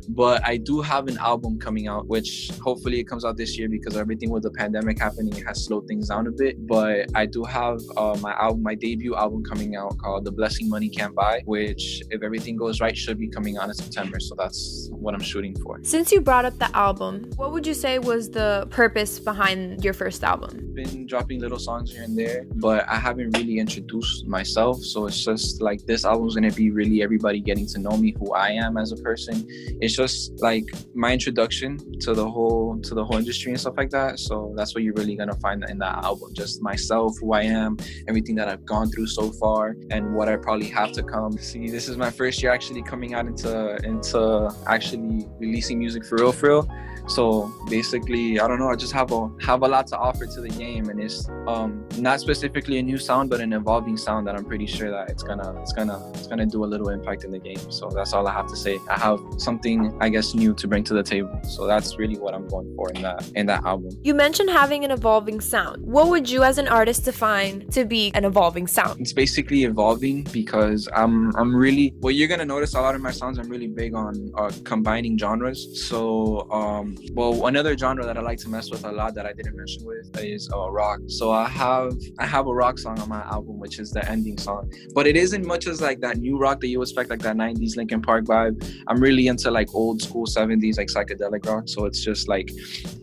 But 0.09 0.45
I 0.45 0.57
do 0.57 0.81
have 0.81 1.07
an 1.07 1.17
album 1.17 1.59
coming 1.59 1.87
out, 1.87 2.07
which 2.07 2.49
hopefully 2.61 2.99
it 2.99 3.07
comes 3.07 3.25
out 3.25 3.37
this 3.37 3.57
year 3.57 3.67
because 3.67 3.97
everything 3.97 4.29
with 4.29 4.43
the 4.43 4.51
pandemic 4.51 4.99
happening 4.99 5.43
has 5.45 5.65
slowed 5.65 5.87
things 5.87 6.07
down 6.09 6.27
a 6.27 6.31
bit. 6.31 6.65
But 6.65 7.07
I 7.13 7.25
do 7.25 7.43
have 7.43 7.79
uh, 7.97 8.17
my 8.21 8.33
album, 8.33 8.63
my 8.63 8.75
debut 8.75 9.15
album 9.15 9.43
coming 9.43 9.75
out 9.75 9.97
called 9.97 10.25
The 10.25 10.31
Blessing 10.31 10.69
Money 10.69 10.89
Can't 10.89 11.13
Buy, 11.13 11.41
which 11.45 12.01
if 12.09 12.23
everything 12.23 12.55
goes 12.55 12.79
right, 12.79 12.97
should 12.97 13.19
be 13.19 13.27
coming 13.27 13.57
out 13.57 13.66
in 13.69 13.75
September. 13.75 14.19
So 14.19 14.35
that's 14.35 14.89
what 14.91 15.13
I'm 15.13 15.21
shooting 15.21 15.55
for. 15.61 15.79
Since 15.83 16.11
you 16.11 16.21
brought 16.21 16.45
up 16.45 16.57
the 16.59 16.75
album, 16.75 17.31
what 17.35 17.51
would 17.51 17.65
you 17.65 17.73
say 17.73 17.99
was 17.99 18.29
the 18.29 18.67
purpose 18.69 19.19
behind 19.19 19.83
your 19.83 19.93
first 19.93 20.23
album? 20.23 20.73
Been 20.73 21.07
dropping 21.07 21.39
little 21.39 21.59
songs 21.59 21.91
here 21.91 22.03
and 22.03 22.17
there, 22.17 22.45
but 22.55 22.87
I 22.87 22.97
haven't 22.97 23.37
really 23.37 23.59
introduced 23.59 24.27
myself. 24.27 24.81
So 24.83 25.07
it's 25.07 25.23
just 25.23 25.61
like 25.61 25.85
this 25.85 26.05
album's 26.05 26.35
gonna 26.35 26.51
be 26.51 26.71
really 26.71 27.01
everybody 27.01 27.39
getting 27.39 27.67
to 27.67 27.79
know 27.79 27.95
me, 27.97 28.15
who 28.19 28.33
I 28.33 28.49
am 28.49 28.77
as 28.77 28.91
a 28.91 28.97
person. 28.97 29.45
It's 29.81 29.95
just 29.95 30.39
like 30.41 30.65
my 30.93 31.13
introduction 31.13 31.99
to 32.01 32.13
the 32.13 32.29
whole 32.29 32.79
to 32.81 32.93
the 32.93 33.03
whole 33.03 33.17
industry 33.17 33.51
and 33.51 33.59
stuff 33.59 33.75
like 33.77 33.89
that. 33.91 34.19
So 34.19 34.53
that's 34.55 34.75
what 34.75 34.83
you're 34.83 34.93
really 34.93 35.15
gonna 35.15 35.35
find 35.35 35.63
in 35.69 35.77
that 35.79 36.03
album. 36.03 36.33
Just 36.33 36.61
myself, 36.61 37.15
who 37.19 37.33
I 37.33 37.43
am, 37.43 37.77
everything 38.07 38.35
that 38.35 38.47
I've 38.47 38.65
gone 38.65 38.89
through 38.91 39.07
so 39.07 39.31
far, 39.31 39.75
and 39.89 40.15
what 40.15 40.27
I 40.29 40.35
probably 40.35 40.69
have 40.69 40.91
to 40.93 41.03
come. 41.03 41.37
See, 41.37 41.69
this 41.69 41.87
is 41.87 41.97
my 41.97 42.11
first 42.11 42.41
year 42.41 42.51
actually 42.51 42.83
coming 42.83 43.13
out 43.13 43.25
into 43.25 43.49
into 43.83 44.49
actually 44.65 45.27
releasing 45.39 45.79
music 45.79 46.05
for 46.05 46.17
real, 46.17 46.31
for 46.31 46.49
real. 46.49 46.69
So 47.07 47.53
basically, 47.69 48.39
I 48.39 48.47
don't 48.47 48.59
know. 48.59 48.69
I 48.69 48.75
just 48.75 48.93
have 48.93 49.11
a 49.11 49.29
have 49.41 49.63
a 49.63 49.67
lot 49.67 49.87
to 49.87 49.97
offer 49.97 50.25
to 50.25 50.41
the 50.41 50.49
game, 50.49 50.89
and 50.89 50.99
it's 50.99 51.29
um, 51.47 51.87
not 51.97 52.19
specifically 52.19 52.79
a 52.79 52.83
new 52.83 52.97
sound, 52.97 53.29
but 53.29 53.39
an 53.39 53.53
evolving 53.53 53.97
sound 53.97 54.27
that 54.27 54.35
I'm 54.35 54.45
pretty 54.45 54.65
sure 54.65 54.91
that 54.91 55.09
it's 55.09 55.23
gonna 55.23 55.59
it's 55.61 55.73
gonna 55.73 56.11
it's 56.13 56.27
gonna 56.27 56.45
do 56.45 56.63
a 56.63 56.67
little 56.67 56.89
impact 56.89 57.23
in 57.23 57.31
the 57.31 57.39
game. 57.39 57.71
So 57.71 57.89
that's 57.89 58.13
all 58.13 58.27
I 58.27 58.33
have 58.33 58.47
to 58.47 58.55
say. 58.55 58.77
I 58.89 58.99
have 58.99 59.19
something 59.37 59.97
I 60.01 60.09
guess 60.09 60.33
new 60.33 60.53
to 60.55 60.67
bring 60.67 60.83
to 60.85 60.93
the 60.93 61.03
table. 61.03 61.39
So 61.43 61.65
that's 61.65 61.97
really 61.97 62.17
what 62.17 62.33
I'm 62.33 62.47
going 62.47 62.75
for 62.75 62.91
in 62.91 63.01
that 63.03 63.29
in 63.35 63.45
that 63.47 63.63
album. 63.65 63.97
You 64.03 64.13
mentioned 64.13 64.49
having 64.49 64.83
an 64.83 64.91
evolving 64.91 65.39
sound. 65.39 65.85
What 65.85 66.09
would 66.09 66.29
you, 66.29 66.43
as 66.43 66.57
an 66.57 66.67
artist, 66.67 67.05
define 67.05 67.67
to 67.71 67.85
be 67.85 68.11
an 68.15 68.25
evolving 68.25 68.67
sound? 68.67 68.99
It's 68.99 69.13
basically 69.13 69.63
evolving 69.63 70.23
because 70.23 70.89
I'm 70.93 71.35
I'm 71.35 71.55
really 71.55 71.93
what 71.99 72.15
you're 72.15 72.27
gonna 72.27 72.45
notice 72.45 72.73
a 72.75 72.81
lot 72.81 72.95
of 72.95 73.01
my 73.01 73.11
sounds. 73.11 73.39
I'm 73.39 73.49
really 73.49 73.67
big 73.67 73.95
on 73.95 74.31
uh, 74.35 74.51
combining 74.63 75.17
genres. 75.17 75.87
So 75.87 76.49
um, 76.51 76.96
well, 77.13 77.47
another 77.47 77.77
genre 77.77 78.05
that 78.05 78.17
I 78.17 78.21
like 78.21 78.39
to 78.39 78.49
mess 78.49 78.69
with 78.69 78.85
a 78.85 78.91
lot 78.91 79.15
that 79.15 79.25
I 79.25 79.33
didn't 79.33 79.55
mention 79.55 79.85
with 79.85 80.17
is 80.19 80.49
uh, 80.53 80.69
rock. 80.69 80.99
So 81.07 81.31
I 81.31 81.47
have 81.47 81.93
I 82.19 82.25
have 82.25 82.47
a 82.47 82.53
rock 82.53 82.79
song 82.79 82.99
on 82.99 83.09
my 83.09 83.21
album, 83.23 83.59
which 83.59 83.79
is 83.79 83.91
the 83.91 84.07
ending 84.09 84.37
song. 84.37 84.71
But 84.93 85.07
it 85.07 85.15
isn't 85.15 85.45
much 85.45 85.67
as 85.67 85.81
like 85.81 85.99
that 86.01 86.17
new 86.17 86.37
rock 86.37 86.61
that 86.61 86.67
you 86.67 86.81
expect, 86.81 87.09
like 87.09 87.19
that 87.21 87.35
'90s 87.35 87.75
Linkin 87.75 88.01
Park 88.01 88.25
vibe. 88.25 88.55
I'm 88.87 88.99
really 88.99 89.27
into 89.27 89.51
like 89.51 89.73
old 89.73 90.01
school 90.01 90.25
'70s, 90.25 90.77
like 90.77 90.87
psychedelic 90.87 91.45
rock. 91.45 91.63
So 91.67 91.85
it's 91.85 92.03
just 92.03 92.27
like 92.27 92.51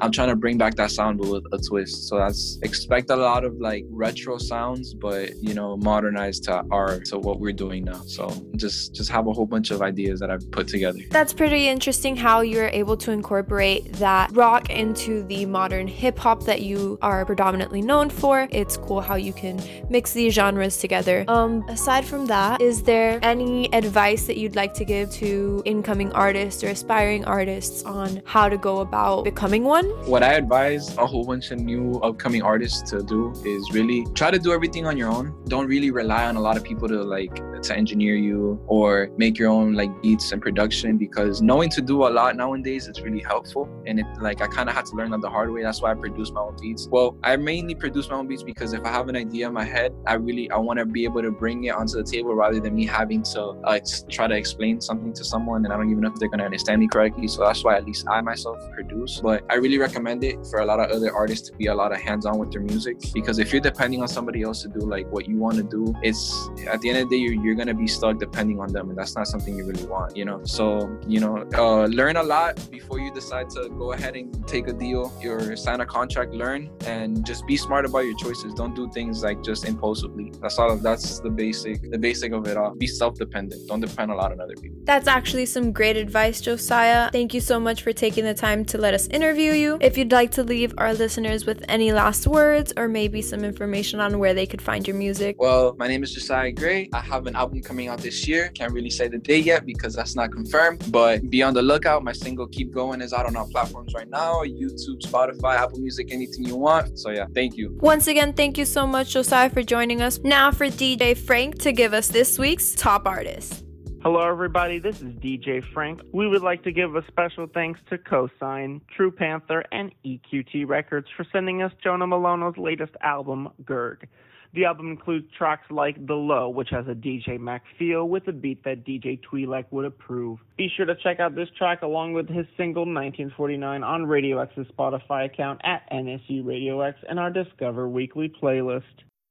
I'm 0.00 0.12
trying 0.12 0.28
to 0.28 0.36
bring 0.36 0.58
back 0.58 0.74
that 0.76 0.90
sound 0.90 1.18
with 1.20 1.44
a 1.52 1.58
twist. 1.58 2.08
So 2.08 2.18
that's 2.18 2.58
expect 2.62 3.10
a 3.10 3.16
lot 3.16 3.44
of 3.44 3.58
like 3.60 3.84
retro 3.90 4.38
sounds, 4.38 4.94
but 4.94 5.36
you 5.42 5.54
know, 5.54 5.76
modernized 5.76 6.44
to 6.44 6.64
our 6.70 7.00
to 7.00 7.18
what 7.18 7.40
we're 7.40 7.52
doing 7.52 7.84
now. 7.84 8.02
So 8.06 8.30
just 8.56 8.94
just 8.94 9.10
have 9.10 9.26
a 9.26 9.32
whole 9.32 9.46
bunch 9.46 9.70
of 9.70 9.82
ideas 9.82 10.20
that 10.20 10.30
I've 10.30 10.50
put 10.50 10.68
together. 10.68 11.00
That's 11.10 11.32
pretty 11.32 11.68
interesting 11.68 12.16
how 12.16 12.40
you're 12.40 12.68
able 12.68 12.96
to 12.98 13.10
incorporate 13.10 13.83
that 13.92 14.34
rock 14.34 14.70
into 14.70 15.22
the 15.24 15.46
modern 15.46 15.86
hip 15.86 16.18
hop 16.18 16.44
that 16.44 16.62
you 16.62 16.98
are 17.02 17.24
predominantly 17.24 17.82
known 17.82 18.10
for. 18.10 18.48
It's 18.50 18.76
cool 18.76 19.00
how 19.00 19.14
you 19.14 19.32
can 19.32 19.60
mix 19.88 20.12
these 20.12 20.34
genres 20.34 20.78
together. 20.78 21.24
Um, 21.28 21.64
aside 21.68 22.04
from 22.04 22.26
that, 22.26 22.60
is 22.60 22.82
there 22.82 23.18
any 23.22 23.72
advice 23.72 24.26
that 24.26 24.36
you'd 24.36 24.56
like 24.56 24.74
to 24.74 24.84
give 24.84 25.10
to 25.12 25.62
incoming 25.64 26.12
artists 26.12 26.62
or 26.64 26.68
aspiring 26.68 27.24
artists 27.24 27.82
on 27.84 28.22
how 28.24 28.48
to 28.48 28.56
go 28.56 28.80
about 28.80 29.24
becoming 29.24 29.64
one? 29.64 29.86
What 30.06 30.22
I 30.22 30.34
advise 30.34 30.96
a 30.96 31.06
whole 31.06 31.24
bunch 31.24 31.50
of 31.50 31.58
new 31.58 32.00
upcoming 32.00 32.42
artists 32.42 32.90
to 32.90 33.02
do 33.02 33.32
is 33.44 33.72
really 33.72 34.06
try 34.14 34.30
to 34.30 34.38
do 34.38 34.52
everything 34.52 34.86
on 34.86 34.96
your 34.96 35.10
own. 35.10 35.34
Don't 35.48 35.66
really 35.66 35.90
rely 35.90 36.26
on 36.26 36.36
a 36.36 36.40
lot 36.40 36.56
of 36.56 36.64
people 36.64 36.88
to 36.88 37.02
like 37.02 37.34
to 37.62 37.76
engineer 37.76 38.14
you 38.14 38.60
or 38.66 39.08
make 39.16 39.38
your 39.38 39.50
own 39.50 39.72
like 39.74 39.90
beats 40.02 40.32
and 40.32 40.42
production 40.42 40.98
because 40.98 41.40
knowing 41.40 41.70
to 41.70 41.80
do 41.80 42.06
a 42.06 42.10
lot 42.10 42.36
nowadays 42.36 42.88
is 42.88 43.00
really 43.00 43.20
helpful 43.20 43.68
and 43.86 44.00
it 44.00 44.06
like 44.20 44.40
I 44.40 44.46
kind 44.46 44.68
of 44.68 44.74
had 44.74 44.86
to 44.86 44.96
learn 44.96 45.10
that 45.10 45.20
the 45.20 45.30
hard 45.30 45.50
way. 45.50 45.62
That's 45.62 45.82
why 45.82 45.90
I 45.90 45.94
produce 45.94 46.30
my 46.30 46.40
own 46.40 46.56
beats. 46.60 46.88
Well, 46.90 47.16
I 47.22 47.36
mainly 47.36 47.74
produce 47.74 48.08
my 48.08 48.16
own 48.16 48.26
beats 48.26 48.42
because 48.42 48.72
if 48.72 48.84
I 48.84 48.88
have 48.88 49.08
an 49.08 49.16
idea 49.16 49.46
in 49.46 49.52
my 49.52 49.64
head, 49.64 49.94
I 50.06 50.14
really 50.14 50.50
I 50.50 50.58
want 50.58 50.78
to 50.78 50.86
be 50.86 51.04
able 51.04 51.22
to 51.22 51.30
bring 51.30 51.64
it 51.64 51.74
onto 51.74 51.94
the 51.94 52.04
table 52.04 52.34
rather 52.34 52.60
than 52.60 52.74
me 52.74 52.86
having 52.86 53.22
to 53.34 53.42
uh, 53.64 53.78
try 54.08 54.26
to 54.26 54.34
explain 54.34 54.80
something 54.80 55.12
to 55.12 55.24
someone 55.24 55.64
and 55.64 55.72
I 55.72 55.76
don't 55.76 55.90
even 55.90 56.00
know 56.00 56.08
if 56.08 56.14
they're 56.16 56.28
gonna 56.28 56.44
understand 56.44 56.80
me 56.80 56.88
correctly. 56.88 57.28
So 57.28 57.44
that's 57.44 57.64
why 57.64 57.76
at 57.76 57.84
least 57.84 58.06
I 58.08 58.20
myself 58.20 58.58
produce. 58.72 59.20
But 59.20 59.44
I 59.50 59.54
really 59.54 59.78
recommend 59.78 60.24
it 60.24 60.44
for 60.46 60.60
a 60.60 60.66
lot 60.66 60.80
of 60.80 60.90
other 60.90 61.14
artists 61.14 61.48
to 61.50 61.56
be 61.56 61.66
a 61.66 61.74
lot 61.74 61.92
of 61.92 62.00
hands-on 62.00 62.38
with 62.38 62.52
their 62.52 62.62
music 62.62 62.96
because 63.12 63.38
if 63.38 63.52
you're 63.52 63.60
depending 63.60 64.02
on 64.02 64.08
somebody 64.08 64.42
else 64.42 64.62
to 64.62 64.68
do 64.68 64.80
like 64.80 65.10
what 65.10 65.28
you 65.28 65.36
want 65.36 65.56
to 65.56 65.62
do, 65.62 65.94
it's 66.02 66.48
at 66.66 66.80
the 66.80 66.90
end 66.90 66.98
of 66.98 67.08
the 67.08 67.16
day 67.16 67.20
you're, 67.20 67.42
you're 67.42 67.54
gonna 67.54 67.74
be 67.74 67.86
stuck 67.86 68.18
depending 68.18 68.60
on 68.60 68.72
them, 68.72 68.90
and 68.90 68.98
that's 68.98 69.16
not 69.16 69.26
something 69.26 69.56
you 69.56 69.64
really 69.64 69.86
want, 69.86 70.16
you 70.16 70.24
know. 70.24 70.40
So 70.44 70.98
you 71.06 71.20
know, 71.20 71.46
uh, 71.54 71.86
learn 71.86 72.16
a 72.16 72.22
lot 72.22 72.70
before 72.70 72.98
you 72.98 73.12
decide 73.12 73.50
to 73.54 73.68
go 73.70 73.92
ahead 73.92 74.16
and 74.16 74.46
take 74.46 74.68
a 74.68 74.72
deal, 74.72 75.12
your 75.20 75.56
sign 75.56 75.80
a 75.80 75.86
contract, 75.86 76.32
learn, 76.32 76.70
and 76.86 77.24
just 77.24 77.46
be 77.46 77.56
smart 77.56 77.84
about 77.84 78.00
your 78.00 78.16
choices. 78.16 78.54
Don't 78.54 78.74
do 78.74 78.90
things 78.90 79.22
like 79.22 79.42
just 79.42 79.64
impulsively. 79.64 80.32
That's 80.40 80.58
all. 80.58 80.70
Of, 80.72 80.82
that's 80.82 81.20
the 81.20 81.30
basic, 81.30 81.90
the 81.90 81.98
basic 81.98 82.32
of 82.32 82.46
it 82.46 82.56
all. 82.56 82.74
Be 82.74 82.86
self-dependent. 82.86 83.68
Don't 83.68 83.80
depend 83.80 84.10
a 84.10 84.14
lot 84.14 84.32
on 84.32 84.40
other 84.40 84.54
people. 84.54 84.78
That's 84.84 85.06
actually 85.06 85.46
some 85.46 85.72
great 85.72 85.96
advice, 85.96 86.40
Josiah. 86.40 87.10
Thank 87.10 87.34
you 87.34 87.40
so 87.40 87.58
much 87.60 87.82
for 87.82 87.92
taking 87.92 88.24
the 88.24 88.34
time 88.34 88.64
to 88.66 88.78
let 88.78 88.94
us 88.94 89.06
interview 89.08 89.52
you. 89.52 89.78
If 89.80 89.96
you'd 89.96 90.12
like 90.12 90.30
to 90.32 90.42
leave 90.42 90.74
our 90.78 90.94
listeners 90.94 91.46
with 91.46 91.64
any 91.68 91.92
last 91.92 92.26
words 92.26 92.72
or 92.76 92.88
maybe 92.88 93.22
some 93.22 93.44
information 93.44 94.00
on 94.00 94.18
where 94.18 94.34
they 94.34 94.46
could 94.46 94.62
find 94.62 94.86
your 94.86 94.96
music. 94.96 95.36
Well, 95.38 95.74
my 95.78 95.88
name 95.88 96.02
is 96.02 96.12
Josiah 96.12 96.52
Gray. 96.52 96.88
I 96.92 97.00
have 97.00 97.26
an 97.26 97.36
album 97.36 97.62
coming 97.62 97.88
out 97.88 97.98
this 97.98 98.26
year. 98.26 98.50
Can't 98.54 98.72
really 98.72 98.90
say 98.90 99.08
the 99.08 99.18
date 99.18 99.44
yet 99.44 99.66
because 99.66 99.94
that's 99.94 100.16
not 100.16 100.32
confirmed, 100.32 100.84
but 100.90 101.30
be 101.30 101.42
on 101.42 101.54
the 101.54 101.62
lookout. 101.62 102.02
My 102.04 102.12
single 102.12 102.46
Keep 102.48 102.72
Going 102.72 103.00
is 103.00 103.12
out 103.12 103.26
on 103.26 103.36
all 103.44 103.50
platforms 103.50 103.94
right 103.94 104.08
now 104.08 104.42
YouTube, 104.44 105.00
Spotify, 105.02 105.56
Apple 105.56 105.78
Music, 105.78 106.12
anything 106.12 106.44
you 106.44 106.56
want. 106.56 106.98
So, 106.98 107.10
yeah, 107.10 107.26
thank 107.34 107.56
you. 107.56 107.76
Once 107.80 108.06
again, 108.06 108.32
thank 108.32 108.58
you 108.58 108.64
so 108.64 108.86
much, 108.86 109.10
Josiah, 109.12 109.50
for 109.50 109.62
joining 109.62 110.02
us. 110.02 110.18
Now 110.20 110.50
for 110.50 110.66
DJ 110.66 111.16
Frank 111.16 111.58
to 111.60 111.72
give 111.72 111.92
us 111.92 112.08
this 112.08 112.38
week's 112.38 112.74
top 112.74 113.06
artist. 113.06 113.64
Hello, 114.02 114.20
everybody. 114.20 114.78
This 114.78 115.00
is 115.00 115.14
DJ 115.14 115.64
Frank. 115.72 116.00
We 116.12 116.28
would 116.28 116.42
like 116.42 116.62
to 116.64 116.72
give 116.72 116.94
a 116.94 117.06
special 117.06 117.46
thanks 117.46 117.80
to 117.88 117.96
Cosign, 117.96 118.82
True 118.94 119.10
Panther, 119.10 119.64
and 119.72 119.92
EQT 120.04 120.68
Records 120.68 121.06
for 121.16 121.24
sending 121.32 121.62
us 121.62 121.72
Jonah 121.82 122.06
Mutono's 122.06 122.58
latest 122.58 122.92
album, 123.02 123.48
Gurg. 123.64 124.06
The 124.54 124.66
album 124.66 124.88
includes 124.88 125.26
tracks 125.36 125.68
like 125.68 126.06
The 126.06 126.14
Low, 126.14 126.48
which 126.48 126.68
has 126.70 126.86
a 126.86 126.94
DJ 126.94 127.40
Mac 127.40 127.64
feel 127.76 128.08
with 128.08 128.28
a 128.28 128.32
beat 128.32 128.62
that 128.62 128.84
DJ 128.84 129.20
Twi'lek 129.20 129.64
would 129.72 129.84
approve. 129.84 130.38
Be 130.56 130.70
sure 130.76 130.86
to 130.86 130.94
check 131.02 131.18
out 131.18 131.34
this 131.34 131.48
track 131.58 131.82
along 131.82 132.12
with 132.12 132.28
his 132.28 132.46
single 132.56 132.82
1949 132.82 133.82
on 133.82 134.06
Radio 134.06 134.38
X's 134.38 134.68
Spotify 134.68 135.26
account 135.26 135.60
at 135.64 135.90
NSU 135.90 136.46
Radio 136.46 136.82
X 136.82 137.00
and 137.08 137.18
our 137.18 137.30
Discover 137.30 137.88
Weekly 137.88 138.32
playlist. 138.40 138.82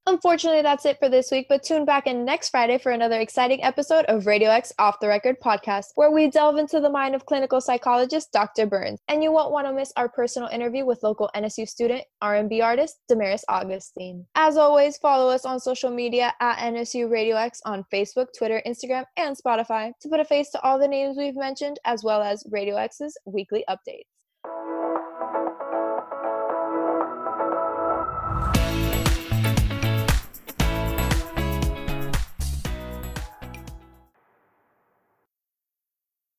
Unfortunately, 0.06 0.60
that's 0.60 0.84
it 0.84 0.98
for 0.98 1.08
this 1.08 1.30
week, 1.30 1.46
but 1.48 1.62
tune 1.62 1.86
back 1.86 2.06
in 2.06 2.26
next 2.26 2.50
Friday 2.50 2.76
for 2.76 2.92
another 2.92 3.18
exciting 3.20 3.64
episode 3.64 4.04
of 4.04 4.26
Radio 4.26 4.50
X 4.50 4.70
Off 4.78 5.00
the 5.00 5.08
Record 5.08 5.36
podcast, 5.40 5.86
where 5.94 6.10
we 6.10 6.28
delve 6.30 6.58
into 6.58 6.78
the 6.78 6.90
mind 6.90 7.14
of 7.14 7.24
clinical 7.24 7.58
psychologist 7.58 8.30
Dr. 8.30 8.66
Burns. 8.66 9.00
And 9.08 9.22
you 9.22 9.32
won't 9.32 9.50
want 9.50 9.66
to 9.66 9.72
miss 9.72 9.94
our 9.96 10.10
personal 10.10 10.50
interview 10.50 10.84
with 10.84 11.02
local 11.02 11.30
NSU 11.34 11.66
student, 11.66 12.02
R&B 12.20 12.60
artist 12.60 12.98
Damaris 13.08 13.46
Augustine. 13.48 14.26
As 14.34 14.58
always, 14.58 14.98
follow 14.98 15.32
us 15.32 15.46
on 15.46 15.58
social 15.58 15.90
media 15.90 16.34
at 16.38 16.58
NSU 16.58 17.10
Radio 17.10 17.36
X 17.36 17.62
on 17.64 17.86
Facebook, 17.90 18.26
Twitter, 18.36 18.60
Instagram, 18.66 19.06
and 19.16 19.34
Spotify 19.34 19.92
to 20.02 20.08
put 20.10 20.20
a 20.20 20.24
face 20.26 20.50
to 20.50 20.60
all 20.60 20.78
the 20.78 20.86
names 20.86 21.16
we've 21.16 21.34
mentioned, 21.34 21.80
as 21.86 22.04
well 22.04 22.20
as 22.20 22.44
Radio 22.50 22.76
X's 22.76 23.16
weekly 23.24 23.64
updates. 23.70 24.13